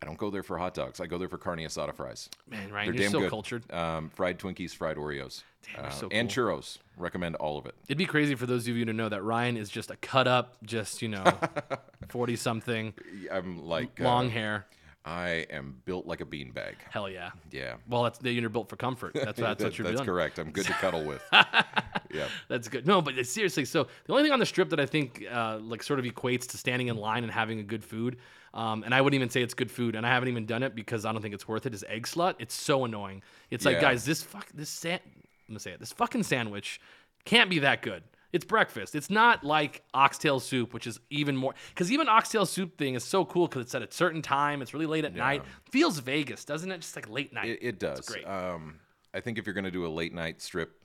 [0.00, 1.00] I don't go there for hot dogs.
[1.00, 2.30] I go there for carne asada fries.
[2.48, 3.30] man, Ryan, They're you're damn so good.
[3.30, 3.72] cultured.
[3.72, 6.78] Um, fried Twinkies, fried Oreos, Damn, you're uh, so and churros.
[6.96, 7.74] Recommend all of it.
[7.88, 10.28] It'd be crazy for those of you to know that Ryan is just a cut
[10.28, 11.24] up, just you know,
[12.10, 12.94] forty something,
[13.32, 14.66] I'm like long uh, hair.
[15.04, 16.74] I am built like a beanbag.
[16.90, 17.30] Hell yeah.
[17.50, 17.76] Yeah.
[17.88, 19.14] Well, that's you're built for comfort.
[19.14, 19.96] That's that's That- what you're doing.
[19.96, 20.14] that's doing.
[20.14, 20.38] correct.
[20.38, 21.22] I'm good to cuddle with.
[22.12, 22.26] yeah.
[22.48, 22.86] That's good.
[22.86, 25.82] No, but seriously, so the only thing on the strip that I think uh, like
[25.82, 28.16] sort of equates to standing in line and having a good food,
[28.54, 30.74] um, and I wouldn't even say it's good food, and I haven't even done it
[30.74, 31.74] because I don't think it's worth it.
[31.74, 32.34] Is Eggslut?
[32.38, 33.22] It's so annoying.
[33.50, 33.82] It's like, Yeah.
[33.82, 35.80] guys, this fuck this san- I'm gonna say it.
[35.80, 36.80] This fucking sandwich
[37.24, 38.02] can't be that good.
[38.30, 38.94] It's breakfast.
[38.94, 41.54] It's not like oxtail soup, which is even more.
[41.70, 44.60] Because even oxtail soup thing is so cool because it's at a certain time.
[44.60, 45.42] It's really late at night.
[45.70, 46.82] Feels Vegas, doesn't it?
[46.82, 47.48] Just like late night.
[47.48, 48.00] It, it does.
[48.00, 48.26] great.
[48.26, 48.80] Um,
[49.14, 50.77] I think if you're going to do a late night strip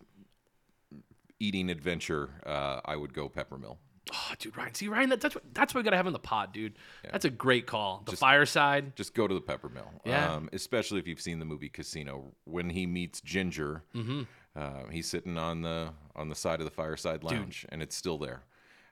[1.39, 3.77] eating adventure, uh, I would go Peppermill.
[4.13, 4.73] Oh, dude, Ryan.
[4.73, 6.73] See, Ryan, that, that's what that's what we gotta have in the pod, dude.
[7.09, 8.03] That's a great call.
[8.05, 8.95] The fireside.
[8.95, 9.87] Just go to the Peppermill.
[10.05, 10.33] Yeah.
[10.33, 12.33] Um, especially if you've seen the movie Casino.
[12.43, 14.21] When he meets Ginger, Mm-hmm.
[14.55, 18.17] uh, he's sitting on the on the side of the fireside lounge, and it's still
[18.17, 18.43] there.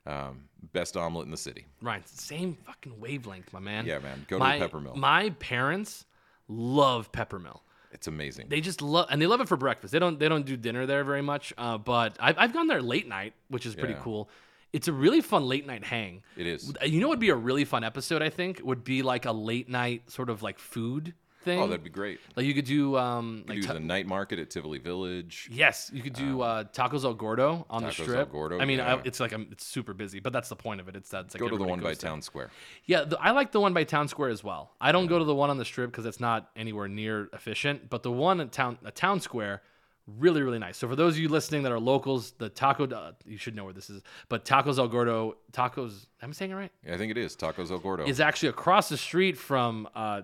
[0.07, 1.67] Um, best omelet in the city.
[1.81, 3.85] Ryan, same fucking wavelength, my man.
[3.85, 4.25] Yeah, man.
[4.27, 4.95] Go my, to the Peppermill.
[4.95, 6.05] My parents
[6.47, 7.59] love Peppermill.
[7.93, 8.47] It's amazing.
[8.49, 9.91] They just love and they love it for breakfast.
[9.91, 11.53] They don't they don't do dinner there very much.
[11.57, 13.99] Uh, but I've I've gone there late night, which is pretty Yeah.
[14.01, 14.29] cool.
[14.73, 16.23] It's a really fun late night hang.
[16.37, 16.71] It is.
[16.85, 18.21] You know, what would be a really fun episode.
[18.21, 21.59] I think would be like a late night sort of like food thing.
[21.59, 22.19] oh, that'd be great.
[22.35, 25.49] like you could do um We like do ta- the night market at Tivoli Village.
[25.51, 28.31] Yes, you could do uh, tacos El Gordo on the Tacos El strip.
[28.31, 30.87] Gordo, I mean, I, it's like um it's super busy, but that's the point of
[30.87, 30.95] it.
[30.95, 32.09] It's that it's like Go to the everybody one by goes there.
[32.11, 32.51] Town Square.
[32.85, 34.71] Yeah, the, I like the one by Town Square as well.
[34.79, 37.89] I don't go to the one on the strip because it's not anywhere near efficient.
[37.89, 39.61] But the one at Town at Town Square,
[40.07, 40.77] really really nice.
[40.77, 43.63] So for those of you listening that are locals, the taco uh, you should know
[43.65, 44.01] where this is.
[44.29, 46.05] But Tacos El Gordo, tacos.
[46.21, 46.71] Am I saying it right?
[46.85, 48.05] Yeah, I think it is Tacos El Gordo.
[48.05, 50.21] Is actually across the street from uh,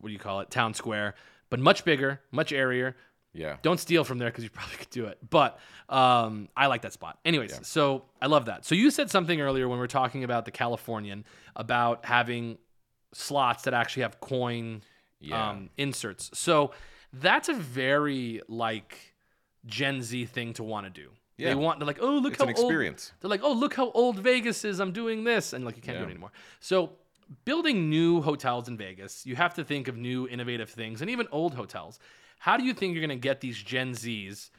[0.00, 0.50] what do you call it?
[0.50, 1.14] Town Square,
[1.50, 2.96] but much bigger, much airier.
[3.32, 3.56] yeah.
[3.62, 5.18] Don't steal from there because you probably could do it.
[5.28, 5.58] But
[5.88, 7.18] um, I like that spot.
[7.24, 8.64] Anyways, so I love that.
[8.64, 11.24] So you said something earlier when we are talking about the Californian
[11.56, 12.58] about having
[13.12, 14.82] slots that actually have coin
[15.20, 15.50] Yeah.
[15.50, 16.30] um, inserts.
[16.34, 16.72] So
[17.12, 19.14] that's a very like
[19.66, 21.10] Gen Z thing to want to do.
[21.38, 21.50] Yeah.
[21.50, 22.72] They want they're like, oh look It's how old.
[22.72, 24.80] They're like, oh look how old Vegas is.
[24.80, 26.32] I'm doing this, and like you can't do it anymore.
[26.60, 26.92] So
[27.44, 31.26] building new hotels in Vegas, you have to think of new innovative things, and even
[31.30, 31.98] old hotels.
[32.38, 34.50] How do you think you're going to get these Gen Zs,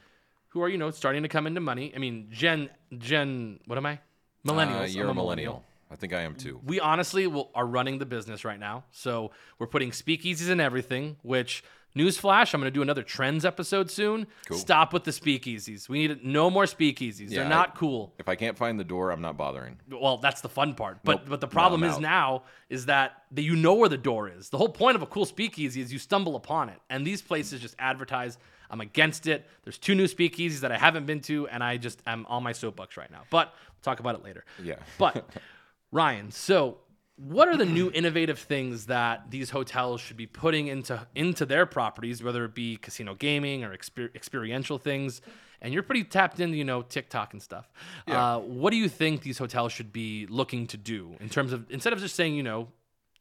[0.48, 1.92] who are you know starting to come into money?
[1.94, 4.00] I mean, Gen Gen, what am I?
[4.46, 4.80] Millennials.
[4.80, 5.64] Uh, I'm you're a millennial.
[5.90, 6.60] I think I am too.
[6.64, 8.84] we honestly will, are running the business right now.
[8.92, 11.64] So we're putting speakeasies in everything, which
[11.96, 14.26] newsflash, I'm going to do another trends episode soon.
[14.48, 14.58] Cool.
[14.58, 15.88] Stop with the speakeasies.
[15.88, 17.30] We need no more speakeasies.
[17.30, 18.14] Yeah, They're I- not cool.
[18.18, 19.78] If I can't find the door, I'm not bothering.
[19.90, 20.98] Well, that's the fun part.
[21.04, 21.26] But Nope.
[21.28, 22.02] but the problem I'm is out.
[22.02, 24.48] now is that that you know where the door is.
[24.50, 26.78] The whole point of a cool speakeasy is you stumble upon it.
[26.90, 28.38] And these places just advertise
[28.72, 29.48] I'm against it.
[29.64, 32.52] There's two new speakeasies that I haven't been to, and I just am on my
[32.52, 33.22] soapbox right now.
[33.28, 34.44] But we'll talk about it later.
[34.62, 34.76] Yeah.
[34.96, 35.28] But
[35.92, 36.78] Ryan, so
[37.28, 41.66] what are the new innovative things that these hotels should be putting into into their
[41.66, 45.20] properties, whether it be casino gaming or exper- experiential things?
[45.62, 47.70] And you're pretty tapped into, you know, TikTok and stuff.
[48.08, 48.36] Yeah.
[48.36, 51.70] Uh, what do you think these hotels should be looking to do in terms of
[51.70, 52.68] instead of just saying, you know,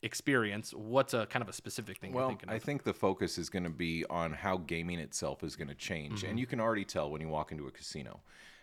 [0.01, 0.73] experience?
[0.73, 2.63] What's a kind of a specific thing you're Well, I of?
[2.63, 6.21] think the focus is going to be on how gaming itself is going to change,
[6.21, 6.29] Mm-hmm.
[6.29, 8.21] and you can already tell when you walk into a casino.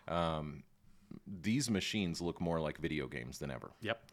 [0.09, 0.63] Um,
[1.27, 3.71] these machines look more like video games than ever.
[3.83, 4.11] Yep.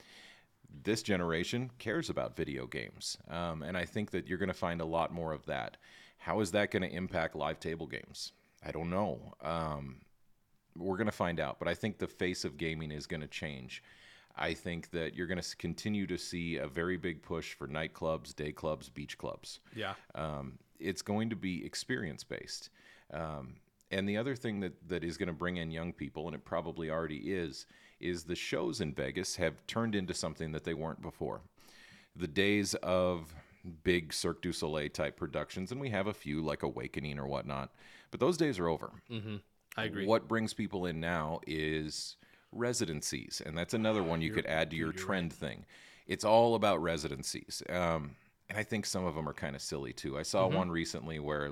[0.74, 4.82] This generation cares about video games, um, and I think that you're going to find
[4.82, 5.78] a lot more of that.
[6.18, 8.32] How is that going to impact live table games?
[8.66, 9.34] I don't know.
[9.42, 10.02] Um,
[10.76, 13.28] we're going to find out, but I think the face of gaming is going to
[13.28, 13.84] change.
[14.36, 18.36] I think that you're going to continue to see a very big push for nightclubs,
[18.36, 19.60] day clubs, beach clubs.
[19.76, 19.94] Yeah.
[20.16, 22.70] Um, it's going to be experience based.
[23.14, 23.58] Um,
[23.94, 26.44] and the other thing that, that is going to bring in young people, and it
[26.44, 27.66] probably already is,
[28.00, 31.42] is the shows in Vegas have turned into something that they weren't before.
[32.16, 33.34] The days of
[33.84, 37.70] big Cirque du Soleil type productions, and we have a few like Awakening or whatnot,
[38.12, 38.92] but those days are over.
[39.78, 40.06] I agree.
[40.06, 42.18] What brings people in now is
[42.52, 45.66] residencies, and that's another one you could add to your trend thing.
[46.06, 48.12] It's all about residencies, um,
[48.50, 50.18] and I think some of them are kind of silly too.
[50.18, 50.58] I saw Mm-hmm.
[50.58, 51.52] one recently where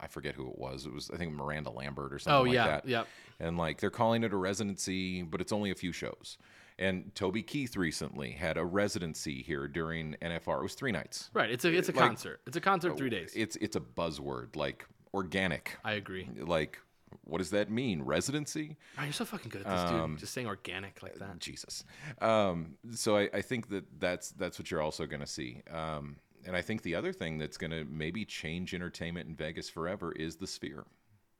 [0.00, 0.86] I, forget who it was.
[0.86, 2.66] It was I think Miranda Lambert or something oh like yeah.
[2.66, 2.88] that.
[2.88, 3.04] Yeah.
[3.40, 6.38] And like they're calling it a residency, but it's only a few shows.
[6.78, 10.58] And Toby Keith recently had a residency here during NFR.
[10.58, 11.30] It was three nights.
[11.32, 11.50] Right.
[11.50, 12.40] It's a it's a Like- concert.
[12.46, 13.32] It's a concert three days.
[13.34, 15.76] It's it's a buzzword like organic.
[15.84, 16.28] I agree.
[16.38, 16.78] Like
[17.24, 18.02] what does that mean?
[18.02, 18.76] Residency?
[18.96, 20.20] Ryan, you're so fucking good at this, Um, dude.
[20.20, 21.38] Just saying organic like that.
[21.38, 21.84] Jesus.
[22.20, 25.62] Um, so I, I think that that's that's what you're also going to see.
[25.70, 26.16] Um,
[26.46, 30.12] and I think the other thing that's going to maybe change entertainment in Vegas forever
[30.12, 30.84] is the Sphere.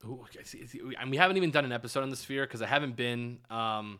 [0.05, 2.45] Ooh, okay, see, see, we- and we haven't even done an episode on the Sphere
[2.45, 3.39] because I haven't been.
[3.49, 3.99] Um,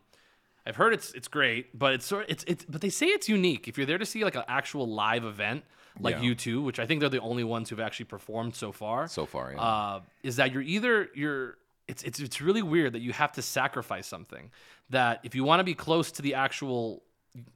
[0.66, 3.68] I've heard it's it's great, but it's sort it's it's but they say it's unique.
[3.68, 5.64] If you're there to see like an actual live event,
[6.00, 6.30] like Yeah.
[6.30, 9.08] U2 which I think they're the only ones who've actually performed so far.
[9.08, 9.60] So far, yeah.
[9.60, 11.56] uh, is that you're either you're
[11.86, 14.50] it's it's it's really weird that you have to sacrifice something
[14.90, 17.02] that if you want to be close to the actual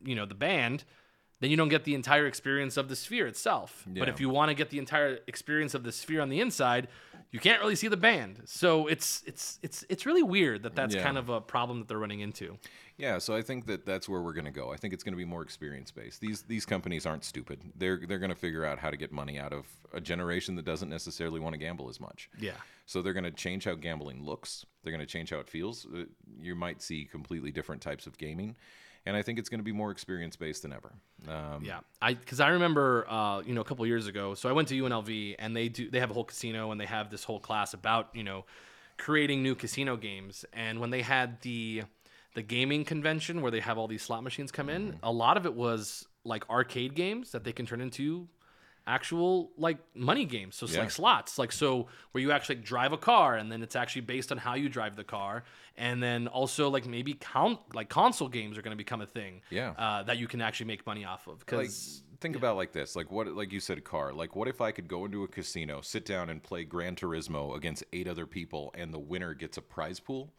[0.04, 0.84] you know the band
[1.40, 4.48] then you don't get the entire experience of the sphere itself but if you want
[4.48, 6.88] to get the entire experience of the sphere on the inside
[7.32, 10.94] you can't really see the band so it's it's it's it's really weird that that's
[10.94, 11.02] Yeah.
[11.02, 12.58] kind of a problem that they're running into
[12.98, 14.72] Yeah, so I think that that's where we're going to go.
[14.72, 16.20] I think it's going to be more experience based.
[16.20, 17.58] These these companies aren't stupid.
[17.74, 20.64] They're they're going to figure out how to get money out of a generation that
[20.66, 22.28] doesn't necessarily want to gamble as much.
[22.38, 24.66] yeah So they're going to change how gambling looks.
[24.82, 25.86] They're going to change how it feels.
[25.86, 26.04] Uh,
[26.40, 28.56] You might see completely different types of gaming,
[29.06, 30.92] and I think it's going to be more experience based than ever.
[31.28, 34.34] Um, Yeah, I because I remember uh, you know a couple years ago.
[34.34, 36.86] So I went to UNLV and they do they have a whole casino and they
[36.86, 38.44] have this whole class about you know
[38.98, 40.44] creating new casino games.
[40.52, 41.82] And when they had the
[42.34, 45.46] the gaming convention where they have all these slot machines come in, a lot of
[45.46, 48.28] it was like arcade games that they can turn into
[48.86, 50.56] actual like money games.
[50.56, 50.80] So it's Yeah.
[50.80, 54.02] like slots, like so where you actually like, drive a car and then it's actually
[54.02, 55.44] based on how you drive the car.
[55.76, 59.40] And then also like maybe count like console games are going to become a thing.
[59.50, 59.70] Yeah.
[59.78, 62.94] Uh, that you can actually make money off of because like think about like this
[62.94, 65.26] like what like you said a car like what if i could go into a
[65.28, 69.56] casino sit down and play gran turismo against eight other people and the winner gets
[69.56, 70.32] a prize pool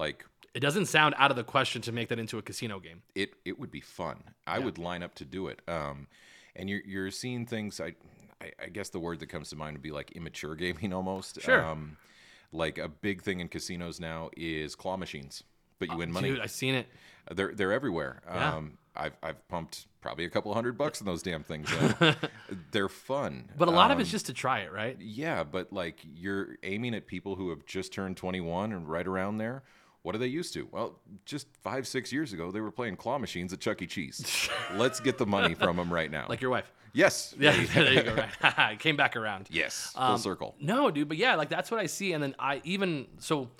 [0.00, 0.24] like
[0.54, 3.02] it doesn't sound out of the question to make that into a casino game.
[3.14, 4.16] it it would be fun
[4.48, 6.08] i would line up to do it um
[6.56, 7.94] and you're you're seeing things i
[8.40, 11.40] i, I guess the word that comes to mind would be like immature gaming almost
[11.40, 11.64] Sure.
[11.64, 11.96] um
[12.52, 15.44] like a big thing in casinos now is claw machines
[15.78, 16.86] but you win money Dude, I've seen it.
[17.30, 18.20] They're they're everywhere.
[18.26, 18.54] Yeah.
[18.56, 21.70] Um, I've I've pumped probably a couple hundred bucks in those damn things.
[22.72, 24.96] they're fun, But a lot of Um, it's just to try it, right?
[25.00, 25.42] yeah.
[25.44, 29.62] But like you're aiming at people who have just turned 21 and right around there.
[30.02, 30.66] What are they used to?
[30.72, 33.86] Well, just five six years ago, they were playing claw machines at Chuck E.
[33.86, 34.48] Cheese.
[34.74, 36.26] Let's get the money from them right now.
[36.28, 36.70] Like your wife.
[36.94, 38.14] yes, Yeah, there you go.
[38.14, 38.72] Right.
[38.72, 39.48] it came back around.
[39.50, 40.54] yes, full Um, circle.
[40.60, 42.12] No, dude, but yeah, like that's what I see.
[42.14, 43.50] And then I even so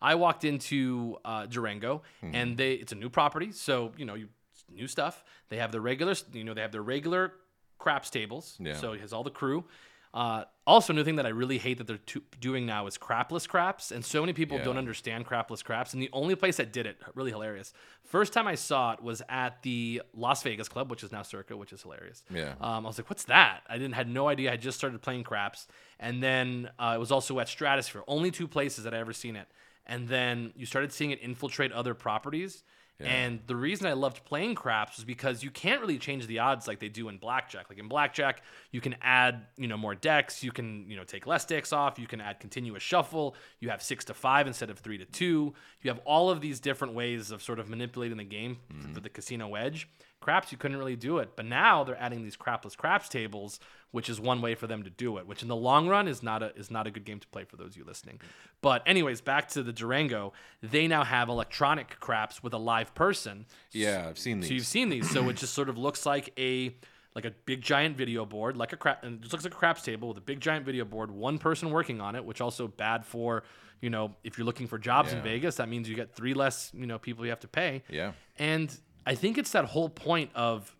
[0.00, 2.34] I walked into uh, Durango Hmm.
[2.34, 4.28] and they it's a new property, so you know, you
[4.72, 5.22] new stuff.
[5.50, 7.32] They have the regular, you know, they have their regular
[7.78, 8.56] craps tables.
[8.58, 8.74] Yeah.
[8.74, 9.64] So it has all the crew.
[10.12, 12.98] Uh, also, a new thing that I really hate that they're to- doing now is
[12.98, 14.64] crapless craps, and so many people Yeah.
[14.64, 15.92] don't understand crapless craps.
[15.92, 17.72] And the only place that did it, really hilarious.
[18.04, 21.56] First time I saw it was at the Las Vegas Club, which is now Circa,
[21.56, 22.24] which is hilarious.
[22.28, 22.54] Yeah.
[22.60, 24.52] Um, I was like, "What's that?" I didn't had no idea.
[24.52, 25.68] I just started playing craps,
[26.00, 28.02] and then uh, it was also at Stratosphere.
[28.08, 29.48] Only two places that I ever seen it.
[29.86, 32.62] And then you started seeing it infiltrate other properties.
[33.06, 36.68] And the reason I loved playing craps was because you can't really change the odds
[36.68, 37.68] like they do in blackjack.
[37.68, 40.44] Like in blackjack, you can add, you know, more decks.
[40.44, 41.98] You can, you know, take less decks off.
[41.98, 43.34] You can add continuous shuffle.
[43.60, 45.54] You have six to five instead of three to two.
[45.82, 48.92] You have all of these different ways of sort of manipulating the game mm-hmm.
[48.92, 49.88] for the casino edge.
[50.20, 51.30] Craps, you couldn't really do it.
[51.34, 53.58] But now they're adding these crapless craps tables,
[53.92, 56.22] which is one way for them to do it, which in the long run is
[56.22, 58.20] not a is not a good game to play for those of you listening.
[58.60, 63.46] But anyways, back to the Durango, they now have electronic craps with a live person.
[63.72, 64.48] Yeah, I've seen these.
[64.48, 65.10] So you've seen these.
[65.10, 66.74] So it just sort of looks like a
[67.14, 69.56] like a big giant video board, like a crap, and it just looks like a
[69.56, 72.68] craps table with a big giant video board, one person working on it, which also
[72.68, 73.42] bad for
[73.80, 76.70] you know if you're looking for jobs in Vegas, that means you get three less
[76.74, 77.82] you know people you have to pay.
[77.88, 78.12] yeah.
[78.38, 78.74] And
[79.06, 80.76] I think it's that whole point of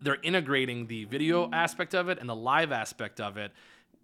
[0.00, 3.52] they're integrating the video aspect of it and the live aspect of it,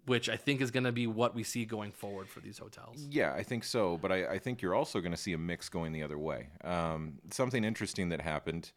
[0.05, 3.07] which I think is going to be what we see going forward for these hotels.
[3.09, 3.97] Yeah, I think so.
[4.01, 6.49] But I, I think you're also going to see a mix going the other way.
[6.63, 8.71] Um, something interesting that happened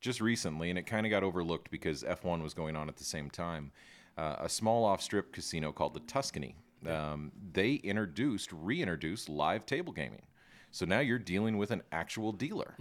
[0.00, 3.04] just recently, and it kind of got overlooked because F1 was going on at the
[3.04, 3.70] same time.
[4.18, 6.56] Uh, a small off strip casino called the Tuscany.
[6.86, 10.22] Um, they introduced, reintroduced live table gaming.
[10.72, 12.74] So now you're dealing with an actual dealer.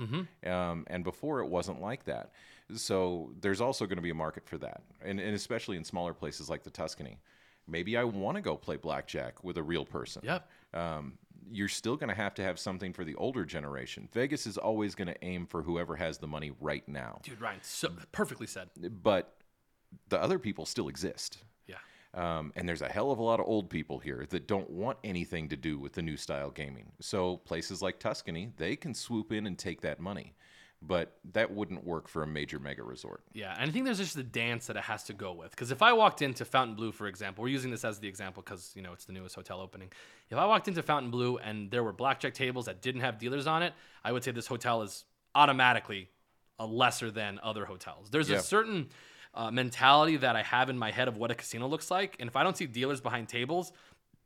[0.49, 2.31] Um, and before it wasn't like that.
[2.75, 4.81] So there's also going to be a market for that.
[5.01, 7.19] And, and especially in smaller places like the Tuscany.
[7.67, 10.49] Maybe I want to go play blackjack with a real person Yep.
[10.73, 11.13] um,
[11.49, 14.07] you're still going to have to have something for the older generation.
[14.13, 17.59] Vegas is always going to aim for whoever has the money right now, Dude, Ryan,
[17.61, 18.69] so perfectly said.
[19.03, 19.35] but
[20.09, 21.39] the other people still exist.
[21.67, 21.75] Yeah.
[22.13, 24.97] Um, and there's a hell of a lot of old people here that don't want
[25.03, 26.91] anything to do with the new style gaming.
[26.99, 30.33] So places like Tuscany, they can swoop in and take that money.
[30.83, 33.21] But that wouldn't work for a major mega resort.
[33.33, 35.51] Yeah, and I think there's just the dance that it has to go with.
[35.51, 38.71] Because if I walked into Fontainebleau, for example, we're using this as the example because
[38.75, 39.91] you know it's the newest hotel opening.
[40.31, 43.61] If I walked into Fontainebleau and there were blackjack tables that didn't have dealers on
[43.61, 46.09] it, I would say this hotel is automatically
[46.57, 48.09] a lesser than other hotels.
[48.09, 48.37] There's Yeah.
[48.37, 48.89] a certain
[49.35, 52.27] uh, mentality that I have in my head of what a casino looks like, and
[52.27, 53.71] if I don't see dealers behind tables,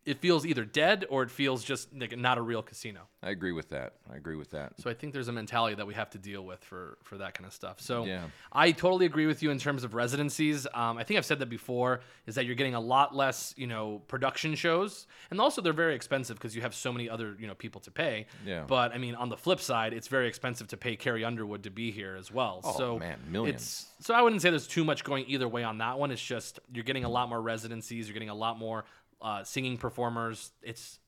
[0.06, 3.02] it feels either dead or it feels just like not a real casino.
[3.24, 3.94] I agree with that.
[4.12, 4.80] I agree with that.
[4.80, 7.34] So I think there's a mentality that we have to deal with for for that
[7.34, 7.82] kind of stuff.
[7.82, 8.26] So Yeah.
[8.52, 10.68] I totally agree with you in terms of residencies.
[10.76, 12.02] Um, I think I've said that before.
[12.28, 15.96] Is that you're getting a lot less, you know, production shows, and also they're very
[15.96, 18.28] expensive because you have so many other, you know, people to pay.
[18.46, 18.64] Yeah.
[18.68, 21.72] But I mean, on the flip side, it's very expensive to pay Carrie Underwood to
[21.72, 22.62] be here as well.
[22.64, 23.56] Oh, so man, millions.
[24.00, 26.12] It's, so I wouldn't say there's too much going either way on that one.
[26.12, 28.08] It's just you're getting a lot more residencies.
[28.08, 28.86] You're getting a lot more
[29.22, 30.52] uh, singing performers.
[30.62, 31.00] It's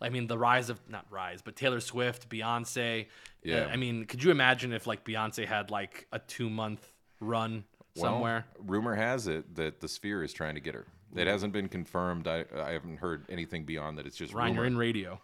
[0.00, 3.06] I mean, the rise of not rise, but Taylor Swift, Beyonce.
[3.42, 3.68] Yeah.
[3.70, 7.64] I mean, could you imagine if like Beyonce had like a two month run
[7.96, 8.46] somewhere?
[8.56, 10.86] Well, rumor has it that the Sphere is trying to get her.
[11.16, 12.28] It hasn't been confirmed.
[12.28, 14.06] I, I haven't heard anything beyond that.
[14.06, 14.60] It's just Ryan, rumor.
[14.60, 15.20] you're in radio.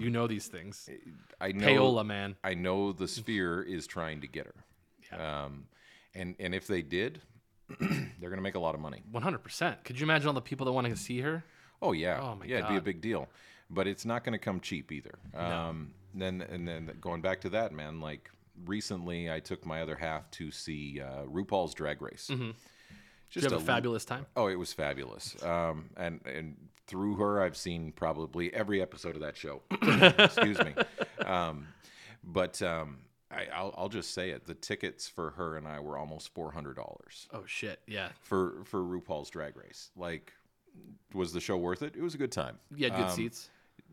[0.00, 0.88] you know these things.
[1.40, 1.66] I know.
[1.66, 2.36] Payola, man.
[2.42, 5.20] I know the Sphere is trying to get her.
[5.20, 5.66] Um,
[6.14, 7.20] and and if they did,
[7.80, 9.02] they're going to make a lot of money.
[9.12, 9.84] 100%.
[9.84, 11.44] Could you imagine all the people that want to see her?
[11.82, 13.28] Oh yeah, Oh, my yeah, it'd be a big deal.
[13.70, 15.18] But it's not going to come cheap either.
[15.34, 18.00] Um, then and then going back to that, man.
[18.00, 18.30] Like
[18.66, 22.28] recently, I took my other half to see uh, RuPaul's Drag Race.
[22.30, 22.50] Mm-hmm.
[23.32, 24.26] Did you have a fabulous time?
[24.36, 25.34] Oh, it was fabulous.
[25.42, 26.56] Um, and and
[26.86, 29.62] through her, I've seen probably every episode of that show.
[29.82, 30.74] Excuse me.
[31.24, 31.66] Um,
[32.22, 32.98] but um,
[33.34, 36.52] I, I'll, I'll just say it: the tickets for her and I were almost four
[36.52, 38.08] hundred dollars Oh shit, yeah.
[38.20, 39.90] for for RuPaul's Drag Race.
[39.96, 40.32] Like,
[41.12, 41.94] was the show worth it?
[41.96, 42.58] It was a good time.
[42.74, 43.50] You had good Um, seats.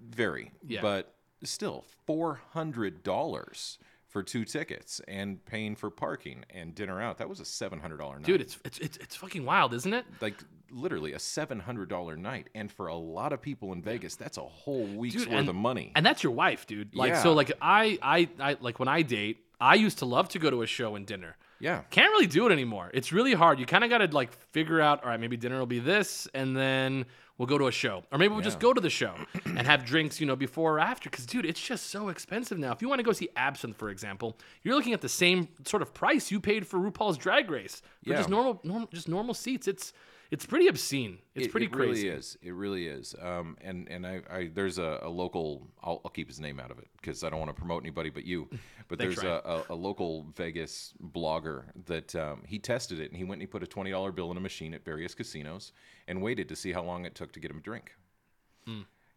[0.10, 0.52] Very.
[0.68, 0.82] Yeah.
[0.82, 1.14] But
[1.44, 3.78] still, four hundred dollars
[4.12, 7.18] for two tickets and paying for parking and dinner out.
[7.18, 8.26] That was a seven hundred dollar night.
[8.26, 10.06] Dude, it's, it's it's it's fucking wild, isn't it?
[10.22, 10.36] like
[10.70, 14.38] literally a seven hundred dollar night, and for a lot of people in Vegas, that's
[14.38, 15.92] a whole week's Dude, worth and- of money.
[15.96, 16.96] And that's your wife, dude.
[16.96, 17.24] Like Yeah.
[17.24, 20.50] so like I, I I like when I date, I used to love to go
[20.50, 21.36] to a show and dinner.
[21.60, 22.90] yeah, Can't really do it anymore.
[22.94, 23.60] It's really hard.
[23.60, 26.28] You kind of got to like figure out, all right, maybe dinner will be this
[26.34, 27.06] and then
[27.38, 28.04] we'll go to a show.
[28.12, 29.16] Or maybe we'll just go to the show
[29.46, 32.72] and have drinks, you know, before or after cuz dude, it's just so expensive now.
[32.72, 35.82] If you want to go see Absinthe, for example, you're looking at the same sort
[35.82, 38.18] of price you paid for RuPaul's Drag Race for Yeah.
[38.18, 39.68] just normal normal just normal seats.
[39.68, 39.94] It's
[40.32, 41.20] it's pretty obscene.
[41.36, 42.08] It's it, pretty it crazy.
[42.08, 42.38] It really is.
[42.42, 43.16] It really is.
[43.22, 45.68] Um, and and I, I there's a, a local.
[45.84, 48.10] I'll, I'll keep his name out of it because I don't want to promote anybody
[48.10, 48.50] but you.
[48.88, 53.24] But there's a, a, a local Vegas blogger that um, he tested it and he
[53.24, 55.72] went and he put a twenty dollar bill in a machine at various casinos
[56.10, 57.96] and waited to see how long it took to get him a drink.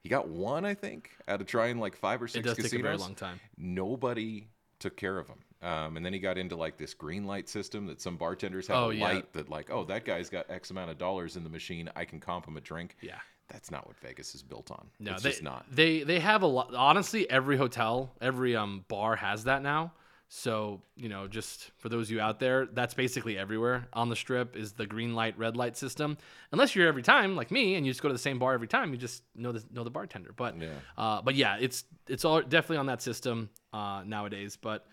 [0.01, 2.39] He got one, I think, out of trying like five or Hmm.
[2.39, 2.71] It six does casinos.
[2.71, 3.41] take a very long time.
[3.57, 4.47] Nobody
[4.85, 5.39] took care of him.
[5.63, 8.77] Um, and then he got into like this green light system that some bartenders have
[8.77, 9.05] Oh, a yeah.
[9.05, 11.89] light that like, oh, that guy's got X amount of dollars in the machine.
[11.97, 12.97] I can comp him a drink.
[13.01, 13.19] Yeah.
[13.49, 14.87] That's not what Vegas is built on.
[15.01, 15.65] No, it's they, just not.
[15.71, 16.75] They they have a lot.
[16.75, 19.93] Honestly, every hotel, every um bar has that now.
[20.29, 24.17] So you know, just for those of you out there, that's basically everywhere on the
[24.17, 26.17] strip is the green light, red light system.
[26.51, 28.67] Unless you're every time like me and you just go to the same bar every
[28.67, 30.33] time, you just know the know the bartender.
[30.35, 30.69] But Yeah.
[30.99, 34.57] uh, but yeah, it's it's all definitely on that system uh, nowadays.
[34.61, 34.87] But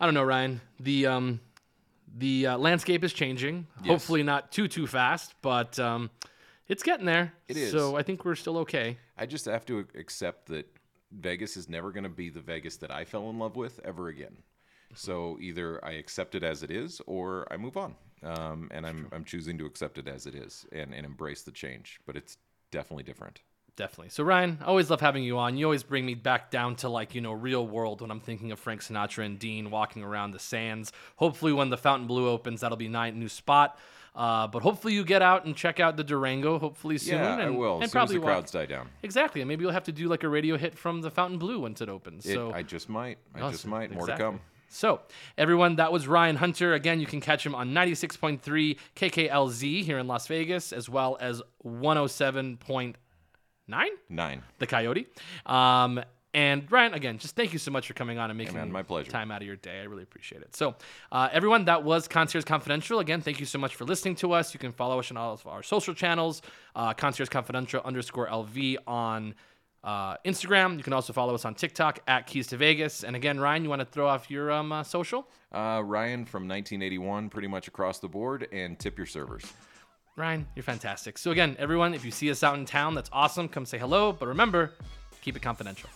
[0.00, 0.60] I don't know, Ryan.
[0.80, 1.40] The um
[2.16, 3.68] the uh, landscape is changing.
[3.86, 6.10] Hopefully not too too fast, but um,
[6.66, 7.32] it's getting there.
[7.46, 7.70] It is.
[7.70, 8.98] So I think we're still okay.
[9.16, 10.66] I just have to accept that
[11.12, 14.08] Vegas is never going to be the Vegas that I fell in love with ever
[14.08, 14.36] again.
[14.94, 17.94] So either I accept it as it is, or I move on.
[18.22, 21.52] Um, and I'm I'm choosing to accept it as it is and, and embrace the
[21.52, 22.00] change.
[22.06, 22.36] But it's
[22.70, 23.40] definitely different.
[23.76, 24.10] Definitely.
[24.10, 25.56] So Ryan, I always love having you on.
[25.56, 28.52] You always bring me back down to like, you know, real world when I'm thinking
[28.52, 30.92] of Frank Sinatra and Dean walking around the sands.
[31.16, 33.78] Hopefully when the Fontainebleau opens, that'll be a new spot.
[34.14, 37.14] Uh, but hopefully you get out and check out the Durango hopefully soon.
[37.20, 37.76] yeah, and, I will.
[37.76, 38.88] And As soon as probably the walk- crowds die down.
[39.02, 39.40] Exactly.
[39.40, 41.88] And maybe you'll have to do like a radio hit from the Fontainebleau once it
[41.88, 42.26] opens.
[42.26, 43.18] It, so I just might.
[43.34, 43.92] I just might.
[43.92, 44.24] More Exactly.
[44.26, 44.40] to come.
[44.72, 45.00] So,
[45.36, 46.74] everyone, that was Ryan Hunter.
[46.74, 51.42] Again, you can catch him on 96.3 KKLZ here in Las Vegas, as well as
[51.66, 52.94] 107.9
[54.08, 54.42] Nine.
[54.58, 55.06] the Coyote.
[55.44, 56.00] Um,
[56.32, 58.84] and Ryan, again, just thank you so much for coming on and making man, my
[58.84, 59.10] pleasure.
[59.10, 59.80] time out of your day.
[59.80, 60.54] I really appreciate it.
[60.54, 60.76] So,
[61.10, 63.00] uh, everyone, that was Concierge Confidential.
[63.00, 64.54] Again, thank you so much for listening to us.
[64.54, 66.42] You can follow us on all of our social channels,
[66.76, 69.34] uh, Concierge Confidential underscore LV on
[69.84, 70.76] uh, Instagram.
[70.76, 73.04] You can also follow us on TikTok at Keys to Vegas.
[73.04, 75.26] And again, Ryan, you want to throw off your um, uh, social?
[75.52, 79.44] Uh, Ryan from 1981, pretty much across the board, and tip your servers.
[80.16, 81.18] Ryan, you're fantastic.
[81.18, 83.48] So, again, everyone, if you see us out in town, that's awesome.
[83.48, 84.12] Come say hello.
[84.12, 84.72] But remember,
[85.22, 85.88] keep it confidential.